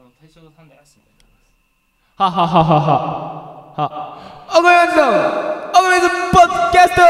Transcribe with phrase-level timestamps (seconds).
[0.00, 1.28] あの大正の3代足みたい
[2.18, 3.76] なははははは。
[3.76, 5.12] はおごやんさん
[5.78, 7.02] おごやんさんポッドキャスト!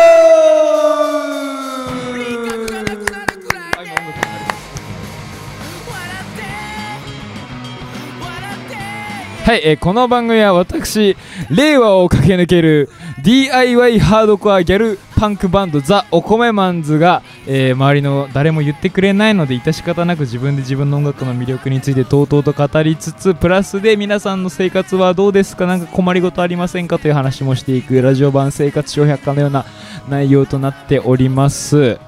[9.45, 11.17] はい、えーこの番組は私
[11.49, 12.89] 令和を駆け抜ける
[13.23, 25.67] DIY ハードコアギャルパンクバンドザ・お米マンズが、えー周りの誰も言ってくれないので致し方なく自分で自分の音楽の魅力についてとうとうと語りつつプラスで皆さんの生活はどうですか？
[25.67, 26.99] なんか困りごとありませんか？
[26.99, 29.65] という話もしていくラジオ版生活小百科のような
[30.09, 31.99] 内容となっております。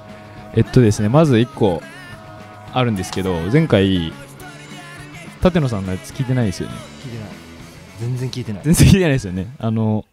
[0.55, 1.81] えっとですねまず1個
[2.71, 4.13] あるんですけど前回
[5.41, 6.75] 舘野さんのやつ聞いてないですよね？
[7.03, 7.29] 聞いてない。
[7.99, 8.63] 全然聞いてない。
[8.63, 9.55] 全然聞いてないですよね。
[9.57, 10.05] あの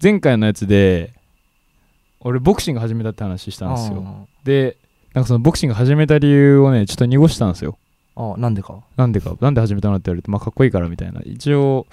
[0.00, 1.12] 前回のやつで
[2.26, 4.26] 俺ボクシング始めたって話したんですよ。
[4.42, 4.76] で
[5.14, 7.78] なんかそのボクシング始めた理由をねちょっと濁したんですよ。
[8.16, 8.80] あーあーなんでか？
[8.96, 9.36] なんでか？
[9.40, 11.20] なんで始めたのって言われてまあかっこいいからみたいな。
[11.24, 11.86] 一応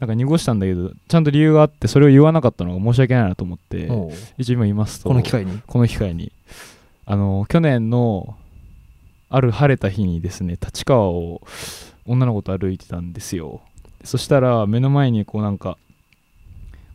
[0.00, 3.88] なんか濁したんだけどちゃんと理由があってそれを言わなかったのが申し訳ないなと思って
[4.36, 5.08] 一応今言いますと。
[5.08, 5.60] この機会に？
[5.66, 6.32] この機会に。
[7.06, 8.36] あの去年の
[9.30, 11.42] ある晴れた日にですね立川を
[12.04, 13.60] 女の子と歩いてたんですよ。
[14.04, 15.78] そしたら目の前にこうなんか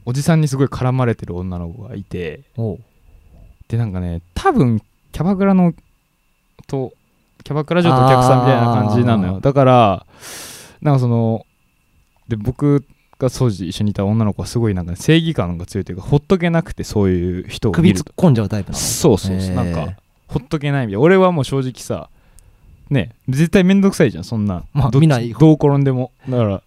[0.06, 2.42] おじさんにすごい絡まれてる女の子がいて
[3.68, 5.74] でなんかね多分キャバクラの
[6.68, 6.94] と
[7.44, 9.40] キャバクラ嬢とお客さんみたいな感じなのよ。
[9.40, 10.06] だから
[10.82, 11.46] なんかその
[12.28, 12.86] で僕
[13.20, 18.84] が当時一緒にいた女の子はすごいなんかね正義感が強いというかほっとけなくてそういう人を首突っ込んじゃうタイプなの。
[18.84, 21.00] そうそうそう、なんかほっとけないみたい。
[21.00, 22.10] な俺はもう正直さ
[22.90, 26.12] ね絶対めんどくさいじゃんそんな、まあ見ないどう転んでも。
[26.28, 26.64] だから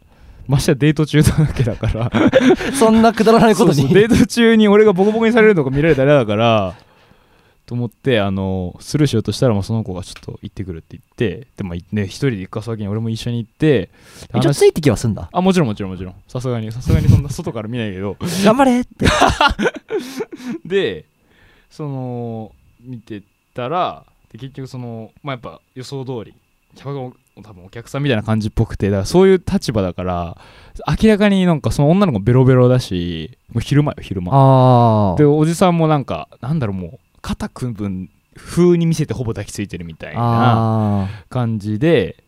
[0.49, 2.11] ましてやデート中なわけだから。
[2.79, 3.89] そんなくだらないことに。
[3.89, 6.75] デート中に俺がボコボコにされるのが見られたら嫌だから
[7.67, 13.91] と思ってあのスルーしようとしたらもうその子がちょっと行ってくるって言ってでもね一人で行かすわけに俺も一緒に行って
[14.33, 15.29] 話一応ついてきはすんだ。
[15.33, 16.15] あもちろんもちろんもちろん。
[16.29, 18.17] さすがにさすがにそんな 外から見ないけど。
[18.45, 19.07] 頑張れって。
[20.65, 21.07] で
[21.69, 23.23] その見て
[23.53, 26.35] たらで結局そのまあやっぱ予想通り
[26.77, 30.39] キャバ多分お客さんみたいな感じっぽくてだからそういう立場だから
[31.01, 35.17] 明らかになんかその女の子ベロベロだしもう昼間よ昼間。
[35.19, 42.23] でおじさんもなんかなんだろうもう肩組む風に見せてほぼ抱きついてるみたいなあ感じで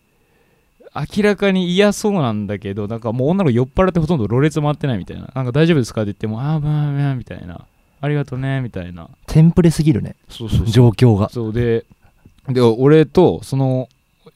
[0.94, 5.30] 明らかに嫌そうなんだけどなんかもう女の子酔っ払ってほとんどろれつ回ってないみたいな。
[5.34, 7.66] なんか大丈夫ですかって言ってもああまあまあみたいな。
[8.00, 9.04] ありがとうねみたいな。
[9.04, 10.16] ーテンプレすぎるね。
[10.28, 10.66] そうそうそう。
[10.66, 11.28] 状況が。
[11.30, 11.84] そうで
[12.48, 13.88] で俺とその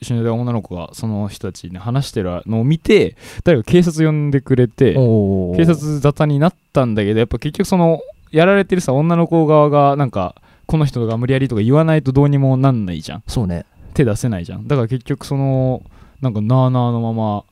[0.02, 8.00] 一緒にいた女の子がその人たちに話してるのを見て誰か警察呼んでくれて警察沙汰になったんだけどやっぱ結局その
[8.32, 10.34] やられてるさ女の子側がなんか
[10.66, 13.22] この人が無理やりとか言わないとどうにもなんないじゃん。
[13.26, 13.66] そうね。
[13.94, 14.66] 手出せないじゃん。
[14.66, 15.82] だから結局その
[16.20, 17.44] なんかなあなあのまま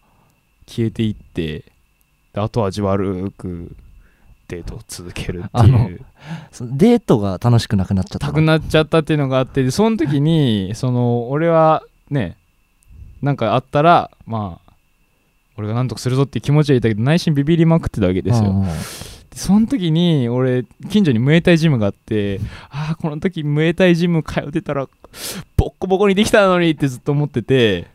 [0.66, 1.64] 消えていって
[2.32, 3.76] で後味悪く
[4.48, 6.00] デートを続けるっていう。
[6.50, 8.32] そデートが楽しくなくなっちゃったの。
[8.32, 12.38] たくなっちゃったっていうのがあってでその時にその俺はね
[13.22, 14.72] なんかあったらまあ
[15.56, 18.64] 俺が何とかするぞっていう気持ちはいたけど内心ビビりまくってたわけですよ。
[19.34, 24.88] その時に俺近所にムエタイジムがあってああこの時ムエタイジム通ってたら
[25.56, 27.86] ボッコボコにできたのにってずっと思ってて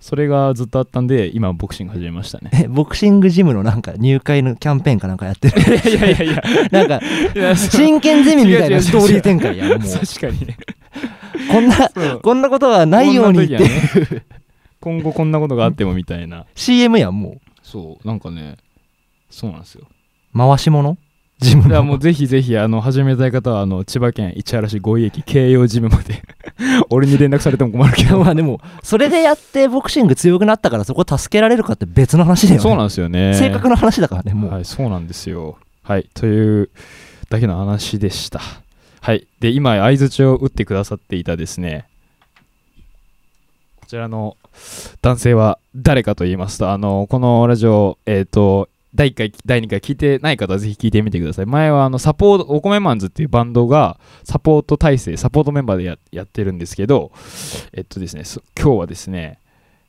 [0.00, 2.50] それがずっとあったんで今ボクシング始めましたね。
[2.54, 5.60] えボクシングジムのなんか入会のキャンペーンかなんかやってる。
[5.90, 6.42] いやいやいや。
[6.70, 7.00] なんか
[7.54, 9.78] 真剣ゼミみたいなストーリー展開やんもう。
[9.92, 10.56] 確かにね。
[11.52, 11.90] こんな
[12.22, 13.58] こんなことはないようにって
[14.80, 16.46] 今後こんなことがあってもみたいな。
[16.54, 18.56] CM やんもそうなんかね
[19.30, 19.86] そうなんですよ。
[20.34, 20.96] う回し物？
[21.38, 21.82] ジムの。
[21.82, 26.22] もうぜひぜひあの始めたい方はあの千葉県市原市五井駅京葉ジムまで。
[26.90, 28.18] 俺に連絡されても困るけど。
[28.18, 32.62] まあでもそれでやってボクシング強くなったからそこ助けられるかって別の話だよね。
[32.62, 33.34] そうなんですよね。
[33.34, 35.58] 性格の話だからねもう、はいそうなんですよ。
[35.82, 36.70] はいという
[37.30, 38.40] だけの話でした。
[39.00, 41.89] はいで今相づちを打ってくださっていたですねこ
[43.90, 44.36] ちらの
[45.02, 51.46] 男性は誰かと言いますとあのこのラジオえっ、と第1回第2回聞いてない方はぜひ聞いてみてください。
[51.46, 57.10] 前はあのサポートお米マンズっていうバンドがサポート体制サポートメンバーでややってるんですけど
[57.72, 59.40] えっとですねそ今日はですね、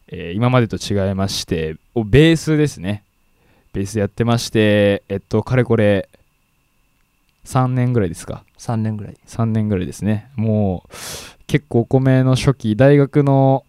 [0.08, 3.04] えー今までと違いましておベースですね。
[3.74, 6.10] ベースやってましてえっとかれこれ
[7.46, 8.46] 3年ぐらいですか。
[8.58, 9.18] 3年ぐらい。
[9.28, 10.32] 3年ぐらいですね。
[10.36, 10.90] もう
[11.46, 13.64] 結構お米の初期大学の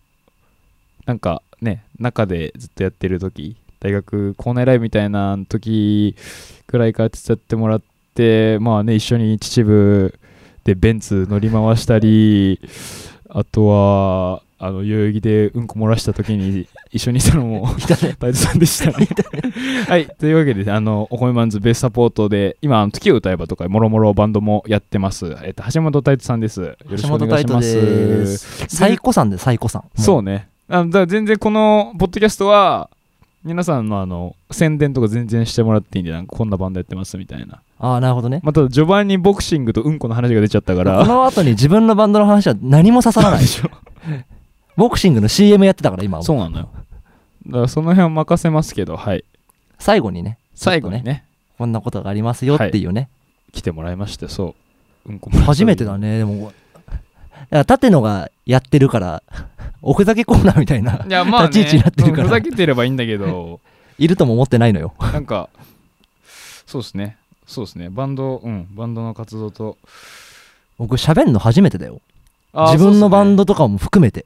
[1.07, 6.15] なんかね中でずっとやってる時大学校内ライブみたいな時
[6.67, 7.83] くらいから手伝ってもらっ
[8.15, 10.19] てまあね一緒に秩父
[10.65, 12.61] でベンツ乗り回したり
[13.29, 18.15] あとはあの代々木でうんこ漏らした時に一緒にいたのも いたね。
[18.17, 18.93] 大豆さんでした。
[18.97, 19.09] ね。
[19.89, 26.61] はいというわけであのお米マンズベースサポートで今あの月を歌えばとかもろもろバンドもやってます、えっと、橋本太一さんです。
[26.61, 27.75] よろしくお願いします。
[27.75, 28.67] 橋本太一です。
[28.69, 29.85] サイコさんでサイコさん。
[29.97, 32.89] そうねあのだ全然このポッドキャストは
[33.45, 37.61] 皆さんのあの宣伝とか全然してもらっていいんでなんかこんなバンドやってますみたいな。
[37.79, 38.41] ああなるほどね。
[38.43, 43.41] まあ、ただ序盤にボクシングとうんこの話が出ちゃったかこらの後に自分のバンドの話は何も刺さらない。
[43.41, 43.71] でしょ。
[44.77, 46.25] ボクシングの CM やってたから今は。
[46.25, 46.71] そうなのよ。
[47.49, 49.27] だからその辺は任せますけどはい。
[49.79, 50.39] 最後にね。
[50.55, 51.27] 最後にね。
[51.59, 53.11] こんなことがありますよっていうね、
[53.53, 54.55] 来てもらいましてそ
[55.07, 55.11] う。
[55.11, 56.51] うんこ初めてだねでも。
[57.51, 59.23] いや舘野がやってるから
[59.83, 62.23] おふざけコーナーみたいないやまあ、ね、立ち位置になってるから。
[62.25, 63.61] うんふざけてればいいんだけど。
[63.99, 64.95] いるとも思ってないのよ。
[65.01, 65.49] なんか
[66.67, 67.17] そうですね。
[67.47, 67.91] そうですね。
[67.91, 68.69] バンドうん。
[68.75, 69.77] バンドの活動と。
[70.79, 72.01] 僕喋るの初めてだよ。
[72.55, 74.25] 自分のバンドとかも含めて。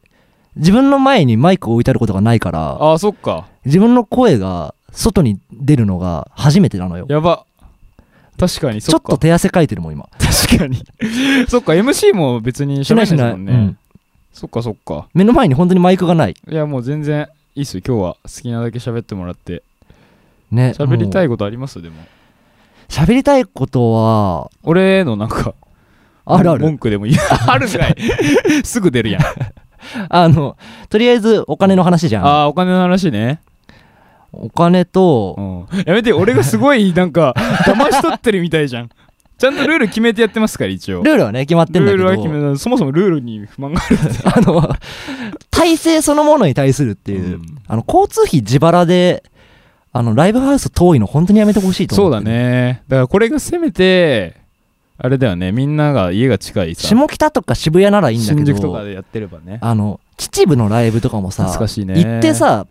[0.56, 2.72] 自分の前にマイクを置いてあることがないから。
[2.72, 3.46] あーそっか。
[3.64, 7.06] 自分の声が外に出るのが初めてなのよ。
[7.08, 7.44] やば。
[8.38, 10.08] 確かにちょそっと手汗かいてるもん今。
[10.18, 10.84] 確かに。
[11.48, 13.78] そっか MC も別にしないしない、喋んないですもんね、うん
[14.36, 15.08] そっかそっか。
[15.14, 16.34] 目の前に本当にマイクがない。
[16.46, 17.82] いやもう全然いいっすよ。
[17.86, 19.62] 今日は好きなだけ喋ってもらって。
[20.50, 21.80] ね喋りたいいことあります？
[21.80, 21.96] でも。
[22.90, 24.50] 喋りたいことは。
[24.62, 25.54] 俺のなんか
[26.26, 26.60] あるある。
[26.60, 27.16] 文句でもいい。
[27.48, 27.96] あるんかい。
[28.62, 29.22] すぐ出るやん。
[30.10, 30.58] あの
[30.90, 32.26] とりあえずお金の話じゃん。
[32.26, 33.40] ああお金の話ね。
[34.32, 35.82] お金とうん。
[35.86, 37.32] やめて俺がすごいなんか
[37.64, 38.90] 騙し取ってるみたいじゃん
[39.38, 41.02] ちゃんとルール決めてやってますから一応。
[41.02, 42.04] ルールはね決まってんだけど。
[42.04, 43.98] ルールは決めたそもそもルールに不満がある。
[44.24, 44.76] あの
[45.50, 47.42] 体制そのものに対するっていう、うん。
[47.66, 49.22] あの交通費自腹で
[49.92, 52.82] あのライブハウス遠いの本当にやめてほしいとそうだ思ってるね。
[52.88, 54.36] だからこれがせめて
[54.98, 55.52] あれだよね。
[55.52, 56.88] みんなが家が近いさ。
[56.88, 59.58] 下北とか渋谷ならいいんだけ新宿とかどでやってればね。
[59.60, 62.02] あの秩父のライブとかもさ懐かしいね。
[62.02, 62.66] 行ってさ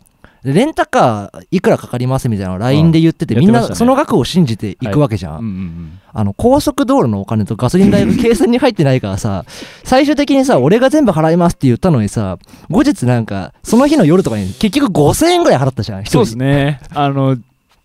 [0.53, 9.44] レンタカーいくらかかりますみたいなの LINE で言ってて、みんなその額を信じていくわけじゃん、あの高速道路のお金とガソリン代が計算に入ってないからさ
[9.83, 12.38] 最終的にさ俺が全部払いますって言ったのにさ
[12.69, 16.80] 後日なんかその日の夜とかに結局5000円ぐらい払ったじゃんそうですね。
[16.92, 17.38] あの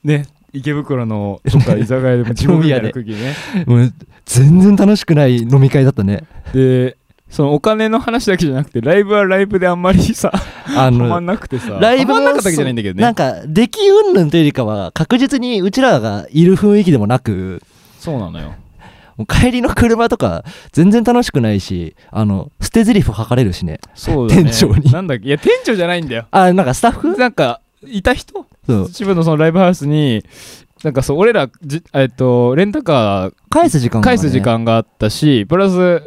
[0.05, 3.35] ね池袋のどっか居酒屋でも地獄みたいな空気ね。
[4.27, 6.25] 全然楽しくない飲み会だったね。
[6.53, 6.97] で
[7.31, 11.79] そのお金の話だけじゃなくてライブはライブであんまりさあハマのんなくてさ。
[11.81, 13.03] ライブもハマんなかったわけじゃないんだけどね。
[13.03, 17.63] なんか出来云々というよりかは確実にうちらがいる雰囲気でもなく
[17.99, 18.55] そうなのよ。
[19.17, 23.81] もう帰りの車とか全然楽しくないしあの捨て台詞吐かれるしね。
[23.95, 24.45] そうだね。
[24.45, 24.91] 店長に。
[24.91, 25.27] なんだっけ？
[25.27, 26.27] いや店長じゃないんだよ。
[26.31, 27.17] あなんかスタッフ？
[27.17, 28.47] なんかいた人？
[28.67, 28.89] そう。
[28.89, 30.25] 秩父のそのライブハウスに
[30.83, 36.03] なんかそう俺らじえっとレンタカ返す時間ね、返す時間があったしプラス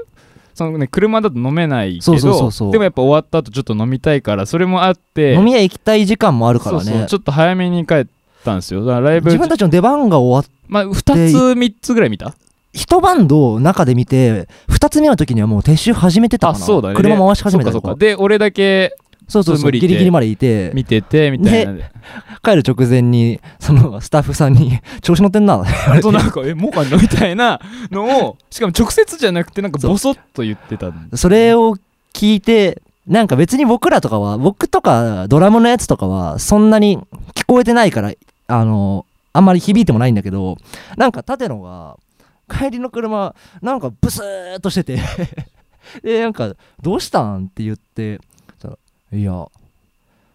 [0.53, 7.05] そのね車だと飲めないけそうそうそうどでもやっぱ終わった後ちょっと飲みたいからそれもあって飲み屋行きたい時間もあるからね。
[7.09, 8.07] ちょっと早めに帰っ
[8.43, 8.85] たんですよ。
[8.85, 10.93] だからライブ自分たちの出番が終わっまあ2
[11.31, 12.33] つ3つぐらい見た？
[12.71, 16.59] 一バンド中で見て二つ目の時にはもう撤収始めてたかな。
[16.59, 16.95] あそうだね。
[16.95, 17.95] 車回し始めたとか。
[17.95, 18.95] で俺だけ
[19.27, 20.71] そうそうそうギリギリまでいて。
[20.73, 21.91] 見ててみたいなで。
[22.43, 25.63] 帰る直前にそのスタッフさんに 調子乗ってんな
[26.01, 26.97] となんかえもうかんの？
[26.97, 27.59] みたいな
[27.91, 31.77] のを しかも直接じゃなくてなんかボソッと言ってたんそれを
[32.13, 36.99] 聞いてなんか別に僕らとかは僕とかドラムのやつとかはそんなに
[37.33, 38.11] 聞こえてないから
[38.47, 40.57] あのあんまり響いてもないんだけど
[40.97, 41.97] なんか舘野が
[42.49, 44.99] 帰りの車なんかブスーっとしてて。
[46.01, 48.19] でなんか「どうしたん?」って言って
[49.13, 49.47] いや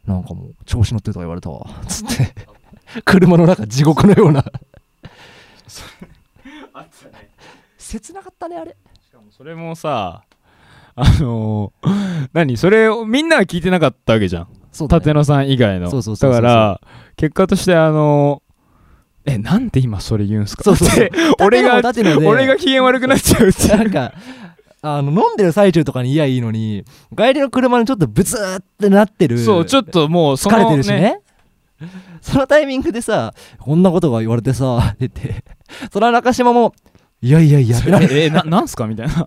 [0.06, 1.66] なんかもう調子乗ってるとか言われたわ。
[1.86, 2.34] つって。
[3.04, 4.44] 車の中地獄のような。
[7.76, 8.76] 切なかったねあれ。
[9.04, 10.22] しかもそれもさ
[10.94, 12.56] あのー何？
[12.56, 14.48] それをみんなは聞いてなかったわけじゃん。
[14.72, 15.04] そうだね。
[15.04, 15.90] 舘野さん以外の。
[15.90, 16.80] そうそうそうそうだから
[17.16, 20.62] 結果としてあのーえなんで今それ言うんすか？
[20.62, 21.82] そうそう俺が
[22.24, 24.14] 俺が機嫌悪くなっちゃうってなんか
[24.80, 26.84] あの飲んでる最中とかに言やいいのに
[27.16, 29.38] 帰りの車にちょっとブツーってなってる。
[29.38, 31.20] そうちょっともうそ疲れてのるしね。
[32.20, 35.44] そのタイミングでさこんなことが言われてさって言って。
[35.92, 36.74] そら中島も
[37.20, 37.78] いやいやいや
[38.10, 38.86] えななんすか？
[38.86, 39.26] みたいな。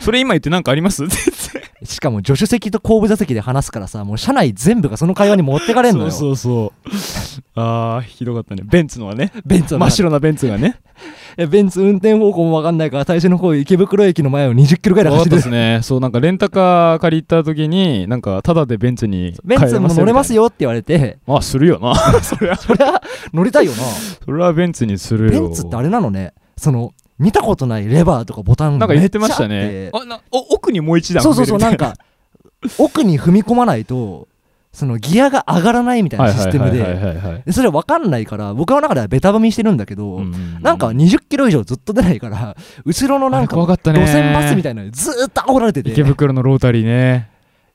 [0.00, 1.04] それ今言ってなんかあります？
[1.04, 6.10] って言ってしかも助手席と後部座席で話すからさもう車内全部がその会話に持ってかれんのよ。
[6.10, 7.42] そうそうそう。
[7.54, 8.62] あーひどかったね。
[8.64, 9.32] ベンツのはね。
[9.44, 10.80] ベンツは真っ白なベンツがね。
[11.36, 15.36] えベンツ運転方向も分かんないから最初の方池袋駅の前を20キロぐらい走ってる。
[15.36, 15.80] ですね。
[15.82, 21.18] そうなんかレンタカー借りた時になんかタダでベンツにベンツも乗れますよよって言われて。
[21.26, 21.94] まあするよな。
[22.22, 23.00] そりゃそりゃ
[23.32, 23.78] 乗りたいよな。
[23.78, 25.40] それはベンツにするよ。
[25.42, 26.32] ベンツってあれなのね。
[26.56, 29.90] その見たことないレバーとかボタンなんか言ってましたね。
[29.92, 31.94] あなお奥にもう一段そうそうそうないんか
[32.78, 34.28] 奥に踏み込まないと
[34.72, 37.52] そのギアが上がらないみたいなシステムで。
[37.52, 45.92] それ分かんないから僕の中ではベタ踏みしてるんだけど、うんなんか20キロ以上ずっと出ないから後ろのなんか路線バスみたいなのにずーっと煽られてて。
[45.92, 47.30] 池袋のロータリーね。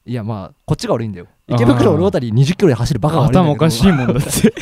[0.06, 1.26] いやまあこっちが悪いんだよ。
[1.48, 4.54] 池袋のロータリー20キロで走るバカが悪いんだ頭おかしいもんだって。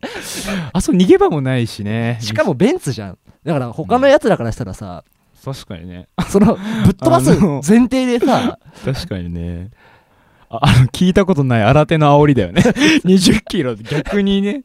[0.72, 2.18] あそう逃げ場もないしね。
[2.20, 5.04] しかもベンツじゃんだから他のやつらからしたらさ、
[5.44, 6.08] 確かにね。
[6.28, 9.70] そのぶっ飛ばす前提でさ 確かにね。
[10.50, 12.62] あ あの聞いたことない新手の煽りだよね。
[13.04, 13.74] 20キロ。
[13.76, 14.64] で逆にね。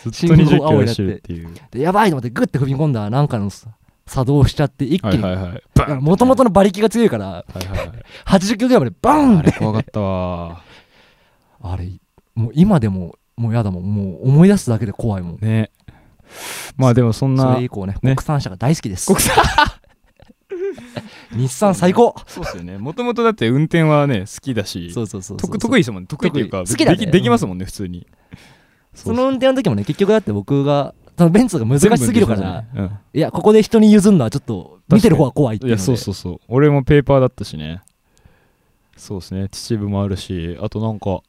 [0.00, 1.32] ずっと20キロ走るって。
[1.32, 1.54] いう。
[1.70, 3.68] でやばいと思ってグッて踏み込んだらなんかのさ
[4.06, 6.00] 作動しちゃって一気に。
[6.00, 7.26] もともとの馬力が強いから。
[7.26, 7.90] はいはいはい。
[8.26, 9.50] 80キロぐらいまでバーンあって。
[9.52, 10.62] れ怖かったわ。
[11.62, 11.88] あれ
[12.34, 13.94] もう今でももうやだもん。
[13.94, 15.38] もう思い出すだけで怖いもん。
[15.40, 15.70] ね
[16.76, 18.14] まあでもそんそなれ以降ねね。
[18.14, 19.06] 国産車が大好きです。
[19.06, 19.36] 国産。
[21.32, 22.14] 日産最高。
[22.26, 22.78] そうっすよね。
[22.78, 26.06] もともとだって運転はね好きだしそうそうそうそう得得意ですもんね。
[26.06, 26.98] 得意っていうか好きだね。
[26.98, 28.06] できできますもんね普通に。
[28.94, 32.64] その運転の時もね結局だって僕がそのベンツが難しすぎるから。
[32.74, 36.40] 全部でいやここで人に譲るのはちょっと見てる方が怖いっていやそうそうそう。
[36.48, 37.82] 俺もペーパーだったしね。
[38.96, 39.48] そうですね。
[39.48, 41.22] 秩父もあるしあとなんか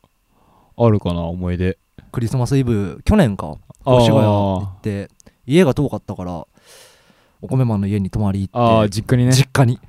[0.78, 1.78] あるかな思い出。
[2.12, 3.58] クリスマスイブ去年か。
[3.86, 5.10] あ越谷行ーって
[5.46, 6.46] 家が遠かったから
[7.42, 9.34] お米マンの家に泊まりあ行ってー実家にね。
[9.34, 9.80] 実家に。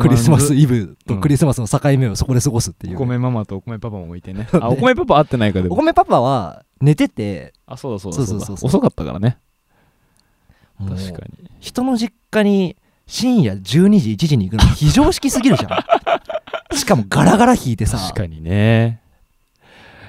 [0.00, 1.20] クリスマスイブとうん。
[1.20, 4.48] クリスマスの境目をそこで過ごすっていう、お米ママとお米パパもいてね。
[4.60, 5.74] あお米パパ会ってないかでも。
[5.74, 7.52] お米パパは寝てて。
[7.66, 8.46] あそうだそうだそうだ。
[8.62, 9.38] 遅かったからね。
[10.78, 11.50] もう確かに。
[11.58, 12.76] 人の実家に
[13.08, 13.62] 深夜12
[13.98, 15.76] 時1時に行くの非常識すぎるじゃん。
[16.76, 17.98] しかもガラガラ引いてさ。
[17.98, 19.00] 確かにね。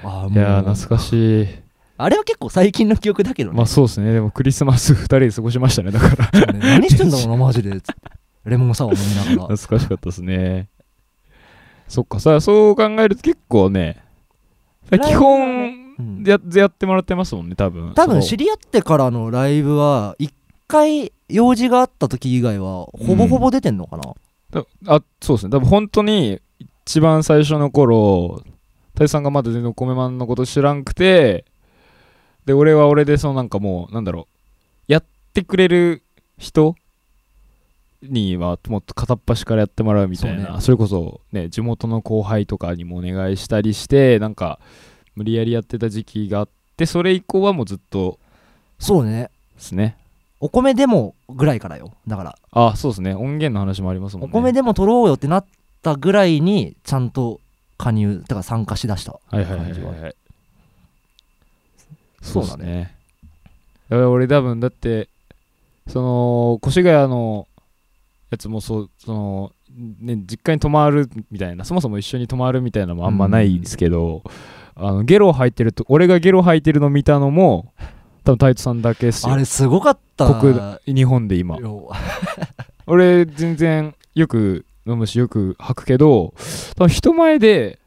[0.04, 1.48] あーいやーもう懐かしい
[1.98, 4.12] あれは結構最近の記憶だけどね,まあそうですね。
[4.14, 5.90] でもクリスマス2人で過ごしましたね。
[5.90, 6.52] だから。
[6.52, 7.72] ね何してんだろうなマジで。
[8.44, 9.56] レモンサワー飲みながら。
[9.56, 10.68] 懐かしかったですね。
[11.88, 12.20] そっか。
[12.20, 14.02] さそう考えると結構ね
[14.90, 17.92] 基本ややってもらってますもんね多分。
[17.94, 20.32] 多分そ知り合ってからのライブは1
[20.68, 24.14] 回用事があった時以外はほぼほぼ出てんのかな、
[24.52, 25.50] のあそうですね。
[25.50, 26.40] 多分本当に
[26.86, 28.42] 一番最初の頃
[28.92, 31.44] 太一さんがまだ全然お米マンのこと知らんくて
[32.48, 34.26] で俺は俺でそのなんかもうなんだろ
[34.88, 36.02] うやってくれる
[36.38, 36.76] 人
[38.02, 44.60] にはもっと片っ端からやってもらうみたいなそそれこそね地元の後輩とかにもお願いしたりしてなんか
[45.14, 48.18] 無理やりやってた時期があってそれ以降はもうずっと
[48.78, 49.30] そうね。
[49.56, 49.98] ですね。
[50.40, 52.38] お米でもぐらいからよだから。
[52.52, 53.14] あそうですね。
[53.14, 54.32] 音源の話もありますもんね。
[54.32, 55.44] お米でも取ろうよってなっ
[55.82, 57.40] たぐらいにちゃんと
[57.76, 60.14] 加入だから参加しだしたはいはいはいはい
[62.20, 62.94] そうだね。
[63.90, 65.08] 俺多分だって
[65.86, 67.46] その越谷の
[68.30, 69.52] やつもそうその
[70.00, 74.22] ね実家に泊まるみたいなそもそも一緒に泊まるみたいなのもあんまないですけど、
[74.74, 77.72] あのゲロ吐いてると俺がゲロ吐いてるの見たのも
[78.24, 79.32] 多分タイトさんだけっすよ。
[79.32, 80.34] あれすごかった。
[80.34, 80.54] 国
[80.86, 81.56] 日本で今。
[81.56, 81.90] よ。
[82.86, 86.34] 俺全然よく飲むしよく吐くけど
[86.76, 87.78] 多分人前で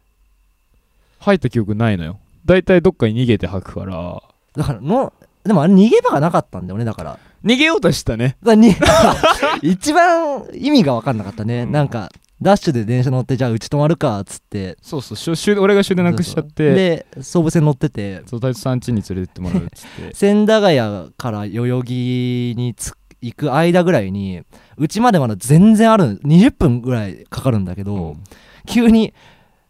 [1.19, 4.21] 吐いた記憶ないのよだいたいどっかに逃げて吐くから。
[4.55, 7.19] だからのでもあれ逃げ場がなかったんだよねだから。
[7.43, 8.37] 逃げようとしたね。
[8.43, 8.75] だに
[9.61, 11.71] 一番意味が分かんなかったね、うん。
[11.71, 14.77] なんかダッシュで電車乗ってじゃあうち泊まるかっつって。
[14.81, 16.73] そうそうしゅ終俺が終電なくしちゃって。
[16.73, 18.21] で総武線乗ってて。
[18.27, 20.13] そう太一さん家に連れてってもらうっつって。
[20.15, 24.41] 千駄ヶ谷から代々木につ行く間ぐらいに
[24.77, 28.23] うちまでまだ全然ある20分ぐらいかかるんだけど、うん。
[28.67, 29.13] 急に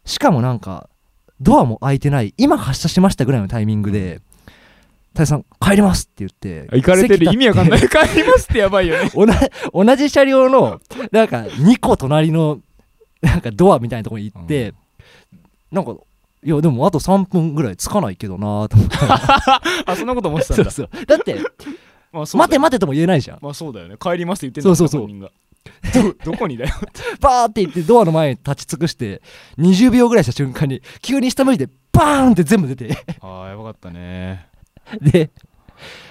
[0.05, 0.89] しかもなんか
[1.41, 4.21] ドアも開いてない今発車しましたぐらいのタイミングで
[5.13, 7.33] 「太一さん帰ります」って言って行かれてる？
[7.33, 7.79] 意味わかんない。
[7.79, 9.11] い 帰りますってやばいよね。
[9.73, 10.79] 同じ車両の
[11.11, 12.59] なんか2個隣の
[13.21, 14.73] なんかドアみたいなところに行って、
[15.71, 15.95] なんか
[16.43, 18.97] いやでもあと3分ぐらいつかないけどなと思って。
[19.85, 20.71] あそんなこと思ってたんだ。
[20.71, 21.05] そうそう。
[21.05, 21.35] だって
[22.11, 23.39] まあ待て待てとも言えないじゃん。
[23.41, 23.95] まあそうだよね。
[23.99, 25.31] 帰りますって言ってんだそうそうそう
[25.93, 26.71] ど どこにだよ。
[27.19, 29.21] バーって行ってドアの前に立ち尽くして
[29.57, 32.97] 20秒ぐらいした瞬間に急に下向いてバーンって全部出て。
[33.21, 34.47] ああやばかったね。
[35.01, 35.29] で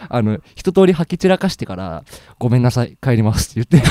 [0.08, 2.04] あの一通り吐き散らかしてから
[2.40, 3.88] 「ごめんなさい帰ります」って言って。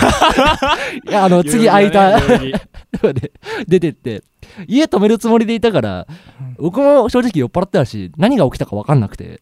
[1.09, 2.19] いやあの次空いた。
[2.19, 3.31] で
[3.67, 4.23] 出てって
[4.67, 6.07] 家止めるつもりでいたから
[6.57, 9.39] 僕も正直酔っ払ってたし何が起きたか分かんなくて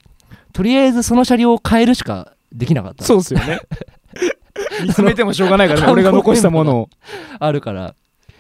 [0.54, 3.04] とりあえずその車両を変えるしかできなかった。
[3.04, 3.60] そうっすよね
[4.84, 5.88] 見つめてもしょうがないからね。
[5.92, 6.90] 俺が残したものを。
[7.40, 7.96] あるから。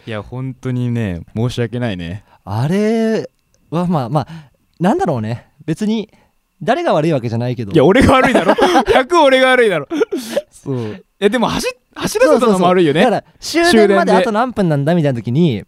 [0.05, 2.23] いや本当にね申し訳ないね。
[2.45, 3.29] あれ
[3.69, 4.27] はまあまあ
[4.79, 5.47] なんだろうね。
[5.65, 6.09] 別に
[6.61, 7.71] 誰が悪いわけじゃないけど。
[7.71, 8.53] いや俺が悪いだろ。
[8.87, 9.87] 100俺が悪いだろ。
[10.49, 10.93] そう。
[10.93, 13.01] いやでも走走らせたのも悪いよね。
[13.01, 15.63] だから終電まであと何分なんだみたいな時に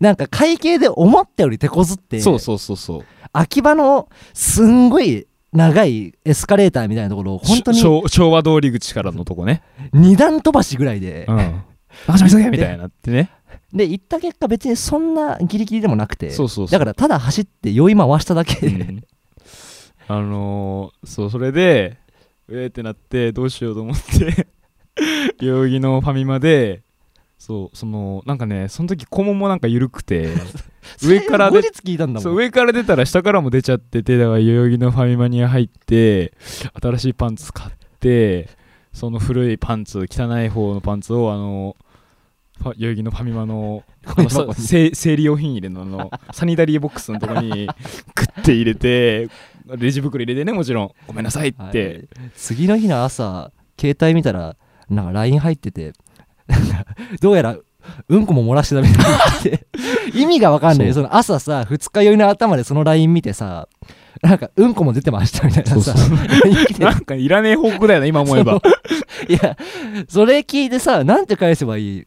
[0.00, 3.04] なんか会計で思ったより手こずってそうそうそうそう。
[3.32, 9.62] 秋葉のすんごい長いエスカレーターみたいなところを本当に昭和通り口からのとこね。
[9.92, 11.62] 二段飛ばしぐらいで、うん。
[12.08, 13.30] あ急げみたいになってね。
[13.72, 16.72] で行った結果別にそんなギリギリでもなくてそうそうそう。
[16.72, 19.04] だからただ走って酔い回しただけで、うん。
[20.08, 21.98] あのー、そうそれで
[22.48, 24.48] えーってなってどうしようと思って
[25.40, 26.82] 代々木のファミマで
[27.38, 30.28] そうそのなんかねその時肛門もなんか緩くて
[31.02, 31.70] 上から後で
[32.24, 36.32] 上から出たら下からも出ちゃっててだから代々木のファミマに入って
[36.80, 38.48] 新しいパンツ買って
[38.92, 41.76] その古いパンツ汚い方のパンツをあの
[42.62, 47.72] 代々木のファミマのあの生理用品入れのあのサニタリーボックスのとこにグ
[48.22, 49.28] ッて入れて
[49.66, 53.50] レジ袋入れてねもちろんごめんなさいって、はい次の日の朝
[53.80, 54.56] 携帯見たら
[54.88, 55.92] なんか LINE 入ってて
[57.20, 57.56] どうやら
[58.08, 59.66] うんこも漏らしてたみたいになって
[60.14, 63.68] 意味がわかんないそその朝さ二日酔いの頭でその LINE 見てさ
[64.22, 65.94] なんかうんこも出てましたみたいなさ。
[66.78, 68.60] なんかいらねえ報告だよね今思えば。
[69.28, 69.56] いや
[70.08, 72.04] それ聞いてさなんて返せばいい？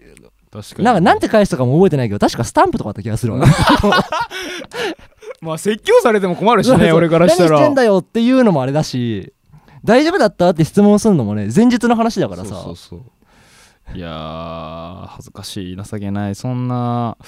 [0.52, 0.84] 確かに。
[0.86, 3.46] なんかなんて返したかも覚えてないけど確かスタンプとかだった気がするわ。
[5.42, 7.50] まあ説教されても困るしね俺からしたら。
[7.52, 9.34] 何してんだよっていうのもあれだし
[9.84, 12.50] 大丈夫だったって質問するのもね前日の話だからさ。
[12.56, 13.02] そうそうそう
[13.94, 16.36] いやー恥ずかしい情けない。
[16.36, 17.26] そんなだ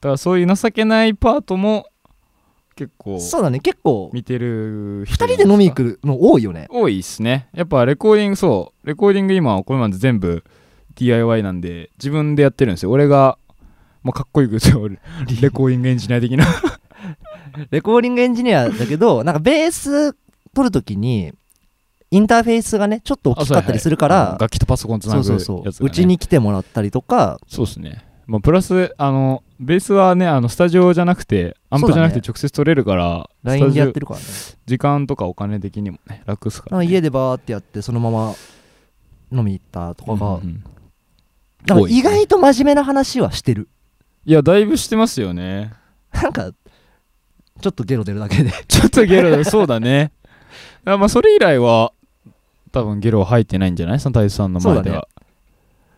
[0.00, 1.86] からそういう情けないパートも
[2.74, 3.60] 結構そうだね。
[3.60, 6.66] 結構見てる2人で飲み行くの多いよね。
[6.70, 7.48] 多いっすね。
[7.52, 8.86] やっぱレコーディングそう。
[8.86, 10.44] レコーディング今これまで全部
[10.96, 12.90] DIY なんで自分でやってるんですよ。
[12.90, 13.38] 俺が
[14.02, 16.46] もうかっこいいことレコーディングエンジニア的な。
[17.70, 20.14] レコーディングエンジニアだけどなんかベース
[20.54, 21.32] 取るときに
[22.10, 28.04] インターフェースがねちょっと大きかったりするから楽器とパソコンつなぐそうそうやつがねそううちに来てもらったりとかそうですね。
[28.26, 34.02] まあ、プラス、あの、ベースはね、あの、スタジオじゃなくて、アンプじゃなくて直接取れるから、ラインでやってる。
[34.02, 34.26] るからね
[34.66, 36.86] 時間とかお金的にもね、楽っすから、ね。
[36.86, 38.34] 家でバーってやってそのまま
[39.32, 40.64] 飲み行ったとかが、うんうん
[41.66, 43.68] だか意外と真面目な話はしてる
[44.24, 45.72] いや、だいぶしてますよね。
[46.12, 46.52] なんか
[47.60, 50.12] ちょっとゲロ出るだけでちょっとゲロ、そうだね。
[50.84, 51.92] あまあ、それ以来は、
[52.72, 54.00] 多分ゲロは入ってないんじゃない？
[54.00, 55.08] その大地さんの前では。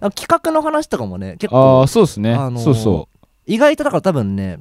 [0.01, 2.35] なんか企画の話とかもね結あ構あ、そうですね。
[2.35, 3.09] あのーそうそ
[3.47, 4.61] 意外とだから多分ね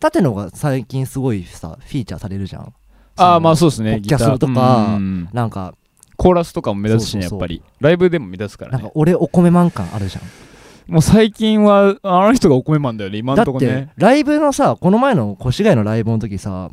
[0.00, 2.72] 縦のが最近すごいさフィーチャーされるじゃんう。
[3.16, 4.02] ああ、まあそそうですね。
[4.02, 4.98] キャストとか
[5.32, 5.74] なんか
[6.16, 7.62] コーラスとかも目立つしね、やっぱり。
[7.80, 8.92] ライブでも目立つからねなんか。
[8.94, 13.90] 俺お米マン感あるじゃんもう最近は、あの人がお米マンだよね、今だってんとこね。
[13.96, 16.70] ライブのさこの前の越谷のライブの時さ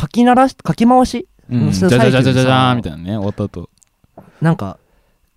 [0.00, 3.68] 書き鳴らし書き回しうん、じゃじゃじゃじゃじゃじゃみたいなね、終わった後。
[4.40, 4.78] なんか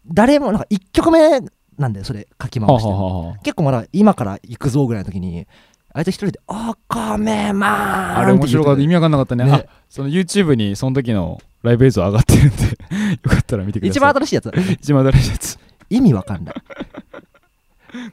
[0.08, 1.39] 誰もなんか1曲目
[1.78, 3.39] なんだよそれ書き回して。
[3.44, 5.48] 結構まだ今から行くぞぐらいの時に
[5.94, 7.68] あいつ一人で「お米マ
[8.16, 8.82] ン!」あれ面白かった。
[8.82, 9.46] 意味味わかんなかったね。
[9.46, 9.52] ね。
[9.52, 12.63] あその YouTube にその時のライブ映像上がってるんで
[13.24, 13.89] よかったら見てください。
[13.92, 15.60] 一番新しいやつ一番新しいやつ。
[15.89, 16.56] 意味わかんない。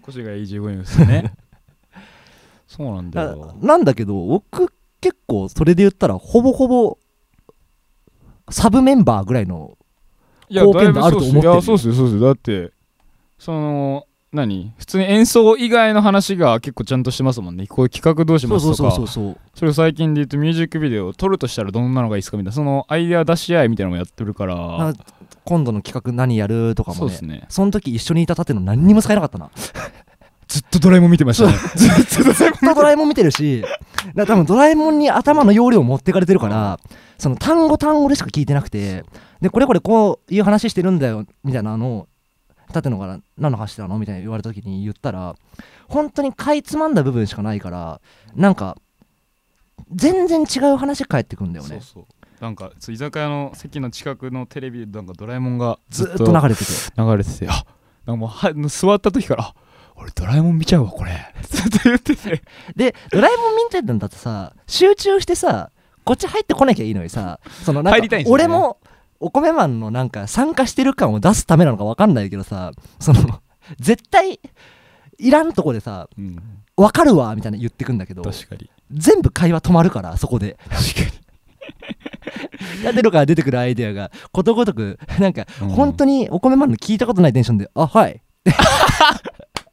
[0.03, 1.33] 腰がいい15円ですよね。
[2.69, 3.57] そうなんだあよ。
[3.61, 6.99] なんだけど僕結構それで言ったらほぼほぼ
[8.51, 9.77] サブメンバーぐらいの
[10.51, 12.21] 貢献度あると思ってるだいやそうっすよそうっすよ。
[12.21, 12.73] だって
[13.39, 14.73] その何？
[14.79, 17.67] 普通に演奏以外の話が結構ちゃんとしてますもんね。
[17.67, 19.07] こういう企画どうしますとか。
[19.07, 22.53] それを最近で言うとミュージックビデオを撮るとしたらどんなのがいいですかみたいな。
[22.53, 24.55] そのアイデア出し合いみたいなのもやってるから。
[24.55, 24.95] な
[25.45, 27.13] 今度の企画何やるとかもね。
[27.17, 27.47] そね。
[27.49, 29.51] その時一緒にいた盾の何にも使えなかったな。
[30.47, 31.57] ずっとドラえもん見てましたね。
[31.77, 32.25] ずっ
[32.63, 33.65] とドラえもん見てるし。
[34.17, 36.79] 多分ドラえもんに頭の容量持ってかれてるから
[37.21, 39.05] その単語単語でしか聞いてなくて
[39.41, 42.09] でこれこれこういう話してるんだよみたいなのを
[42.73, 43.99] 舘野から何の話してたの？
[43.99, 45.37] みたいに言われた時に言ったら
[45.89, 48.01] 本当にかいつまんだ部分しかないから
[48.35, 48.77] なんか
[49.93, 51.71] 全然違う話返ってくんだよね。
[51.71, 52.05] そうそう。
[52.41, 56.73] なんか居酒屋の席の近くのテレビでなんかドラえもんがずずっと流れてて。
[56.97, 57.67] 流れててあ
[58.07, 59.55] なんかもうは座った時からあ
[59.97, 61.13] 俺ドラえもん見ちゃうわこれ。
[61.43, 62.43] ずっと言ってて
[62.77, 65.71] でドラえもん見てるんだってさ集中してさ
[66.05, 68.79] こっち入ってこなきゃいいのにさそのなんか俺も
[69.21, 73.41] お米マンのなんか参加してる感を出すためなのか分かんないけどさその
[73.79, 74.41] 絶対
[75.19, 76.39] いらんとこでさうん。
[76.77, 78.71] 分かるわみたいな言ってくんだけど確かに。
[78.91, 80.57] 全部会話止まるからそこで。
[80.71, 81.21] 確か
[82.83, 84.11] やってるから出てくるアイデアが。
[84.33, 88.23] ことごとくなんかに本当ににお米マンの聞いたことないテンションで「あはい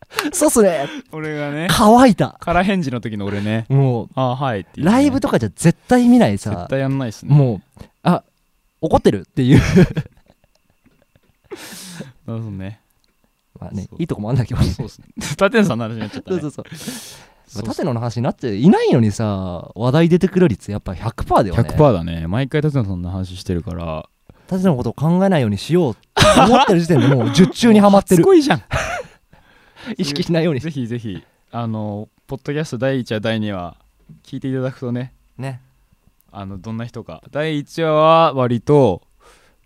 [0.33, 0.87] そうっすね。
[1.11, 2.37] 俺がね乾いた。
[2.39, 4.67] 空返事の時の俺ねもうあはいね。
[4.77, 6.51] ライブとかじゃ絶対見ないさ。
[6.51, 7.35] 絶対やんないっすね。
[7.35, 8.23] もうあ
[8.81, 9.21] 怒ってる？
[9.21, 9.59] っていう。
[12.25, 12.79] なるほどね。
[13.59, 15.07] まあねいいとこもあんだけどねそうっすね。
[15.37, 16.39] 舘野さんの話になっちゃったね。
[16.39, 16.77] そうそうそう。
[17.47, 21.61] そう縦野の話になっていないのにさ話題出てくる率やっぱ100%だよね。
[21.61, 22.27] 100%だね。
[22.27, 24.07] 毎回舘野さんの話してるから。
[24.47, 28.17] 縦野のことを考えないようにしようって思ってる時点でもう術中にはまってる。
[28.23, 28.63] すごいじゃん
[29.97, 30.60] 意識しないように。
[30.60, 33.78] ぜひぜひあのポッドキャスト第1話第2話
[34.23, 35.62] 聞いていただくとねね。
[36.32, 37.23] あのどんな人か。
[37.32, 39.02] 第1話は割と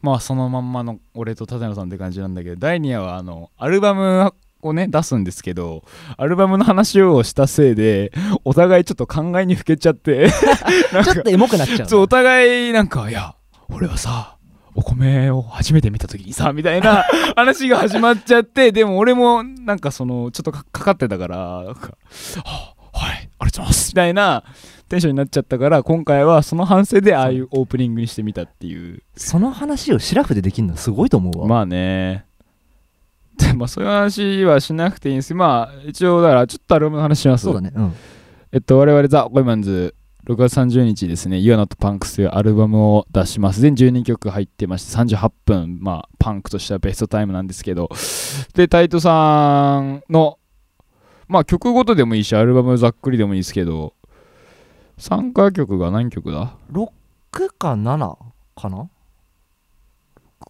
[0.01, 5.83] まあそのまんまの俺と舘野さんって感じなんだけど第2話はあのアルバムをね出すんですけど
[6.17, 8.11] アルバムの話をしたせいで
[8.45, 10.29] お互いちょっと考えにふけちゃって。
[11.03, 13.35] ちょっとエモくなっちゃうそうお互いなんかいや
[13.69, 14.35] 俺はさ
[14.75, 17.03] お米を初めて見た時にさみたいな
[17.35, 21.97] 話が始まっちゃってでも俺もなんかそのちょっとかかかってたからなんか
[22.43, 24.43] はあはいありがとうございますみたいな
[24.91, 29.03] テンションになっちゃったから今回はその反省でああいうオープニングにしてみたっていう。
[29.15, 32.25] その話をシラフでできるのすごいと思うわ、まあね。
[33.37, 35.29] でまあそういう話はしなくていいんです。
[35.29, 37.45] けどまあ一応だからちょっとアルバムの話します。
[37.45, 37.71] そうだね。
[37.73, 37.93] うん。
[38.51, 39.95] えっと、我々ザ・ゴイマンズ
[40.27, 43.61] 6月30日ですね、You are not Punks というアルバムを出します。
[43.61, 47.89] 全12曲入ってまして、38分、まあ、パンクとしてはベストタイムなんですけど、
[48.53, 50.37] で、タイトさんの、
[51.27, 53.93] まあ、曲ごとでもいいし、アルバムざっくりでもいいですけど、
[54.97, 56.91] 参加曲が何曲だ？6
[57.57, 58.17] か7
[58.55, 58.89] かな？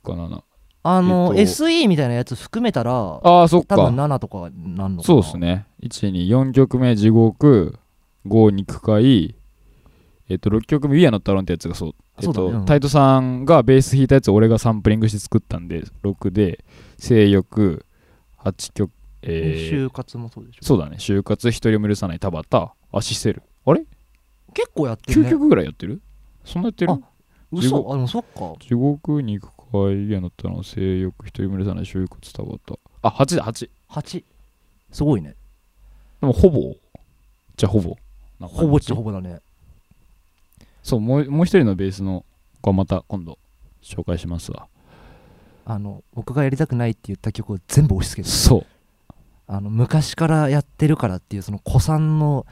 [0.04, 0.44] かなな
[0.84, 4.04] あの、えっと SE みたいなやつ含めたらああ、そっ多分か。
[4.04, 5.04] 7とかなんのかな？
[5.04, 5.66] そうですね。
[5.82, 7.80] 1、2、4曲目、地獄、
[8.26, 9.36] 5、肉塊、
[10.32, 11.92] えっと、6曲目、We are not alone ってやつがそう。
[12.22, 16.64] えっとタイトさんがベース弾いたやつを俺がサンプリングして作ったんで、6で、
[16.98, 17.86] 性欲、
[18.40, 18.92] 8曲、
[19.24, 20.96] えー、就活もそうでしょそうだね。
[21.00, 23.44] 就活、一人も許さない、田畑、アシセル。
[23.66, 23.84] あれ？
[24.54, 26.02] 結構やってる ?9 ね曲ぐらいやってる？
[26.46, 26.92] そんなやってる？
[26.94, 27.00] あ
[27.52, 32.80] 嘘あでもそっか地獄、肉塊、We are not alone、性欲、一人も許さない、就活、田畑。
[33.02, 33.70] あ、8だ、8。
[33.90, 34.24] 8
[34.92, 35.36] すごいね
[36.22, 36.76] でも、ほぼ、
[37.58, 37.96] じゃあほぼ。
[38.40, 39.40] ほぼっちゃほぼだね
[40.84, 42.26] そうもうもう一人のベースの
[42.62, 43.38] 子はまた今度
[43.82, 44.68] 紹介しますわ。
[45.66, 48.34] あの僕がやりたくないって言った曲を全部押し付けて。
[48.34, 48.66] そう。
[49.48, 52.46] あの昔からやってるからっていうその古参の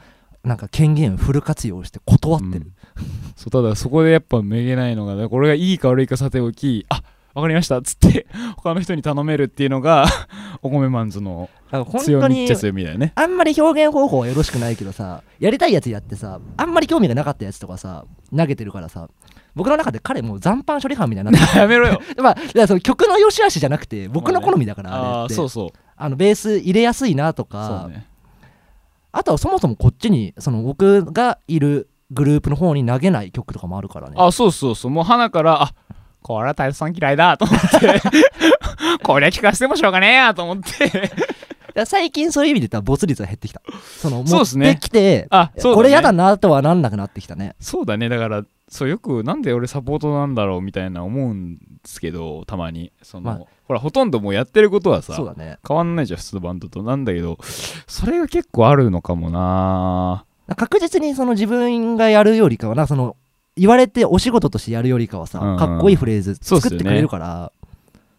[0.44, 2.66] なんか権限をフル活用して断ってる、
[2.96, 3.04] うん。
[3.36, 7.02] そうただそこでやっぱめげないのがこれがいいか悪いかさておきあ
[7.34, 7.78] わかりました。
[7.78, 10.06] っつって他の人に頼めるっていうのが
[10.62, 11.48] お米マンズの
[12.00, 13.12] 強みっちゃ強みだよね。
[13.14, 18.04] あんまり表現方法はよろしくないけどさやりたいやつやってさあんまり興味がなかったやつとかさ
[18.36, 19.08] 投げてるからさ
[19.54, 22.00] 僕の中で彼もう残飯処理班みたいになって やめろよ。
[22.16, 25.68] る まあその曲の良し悪しじゃなくて僕の好みだからあれあそうそう。
[25.96, 27.90] あのベース入れやすいなとそか、
[29.12, 34.16] あとはそもそもこっちにその僕がいるグループの方に投げない曲とかもあるからね。
[34.18, 34.90] あそうそうそう。
[34.90, 35.74] もう鼻からあ
[36.22, 38.02] これは太イさん嫌いだと思って。
[39.02, 41.10] こりゃ聞かせてもしょうがねえやと思って。
[41.86, 43.62] 最近そういう意味で言ったらボツ率は減ってきた。
[43.98, 44.74] その持っそうっすね。
[44.74, 45.62] てきて、あね。
[45.62, 47.54] これやだなとはなんなくなってきたね。
[47.60, 48.08] そうだね。
[48.08, 52.92] だからそうよくなんで俺サポートなんだろうみたいな思うんですけどたまに。
[53.02, 53.40] その、まあ。
[53.66, 55.58] ほらほとんどもうやってることはさそうだね。
[55.66, 56.82] 変わんないじゃん普通のバンドと。
[56.82, 57.38] なんだけど
[57.86, 60.24] それが結構あるのかもな。
[60.56, 63.16] 確実にその自分がやるよりかはなその
[63.56, 67.52] 言われてお仕事としてやるよりかはさ、うんうんかっこいいフレーズ作ってくれるから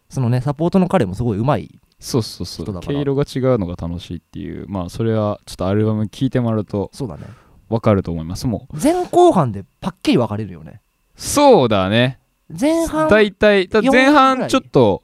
[0.10, 2.80] そのねサポートの彼もすごいうまいそうそうそう。
[2.82, 4.65] 毛色が違うのが楽しいっていう。
[4.67, 7.24] まあそれはちょっとアルバム聴いてもらうとそうだね。
[7.70, 8.48] 分かると思います。
[8.48, 8.78] もう。
[8.82, 10.82] 前後半でパッキリ分かれるよね。
[11.15, 12.20] そうだね。
[12.50, 15.04] 前半大体だ前半いちょっと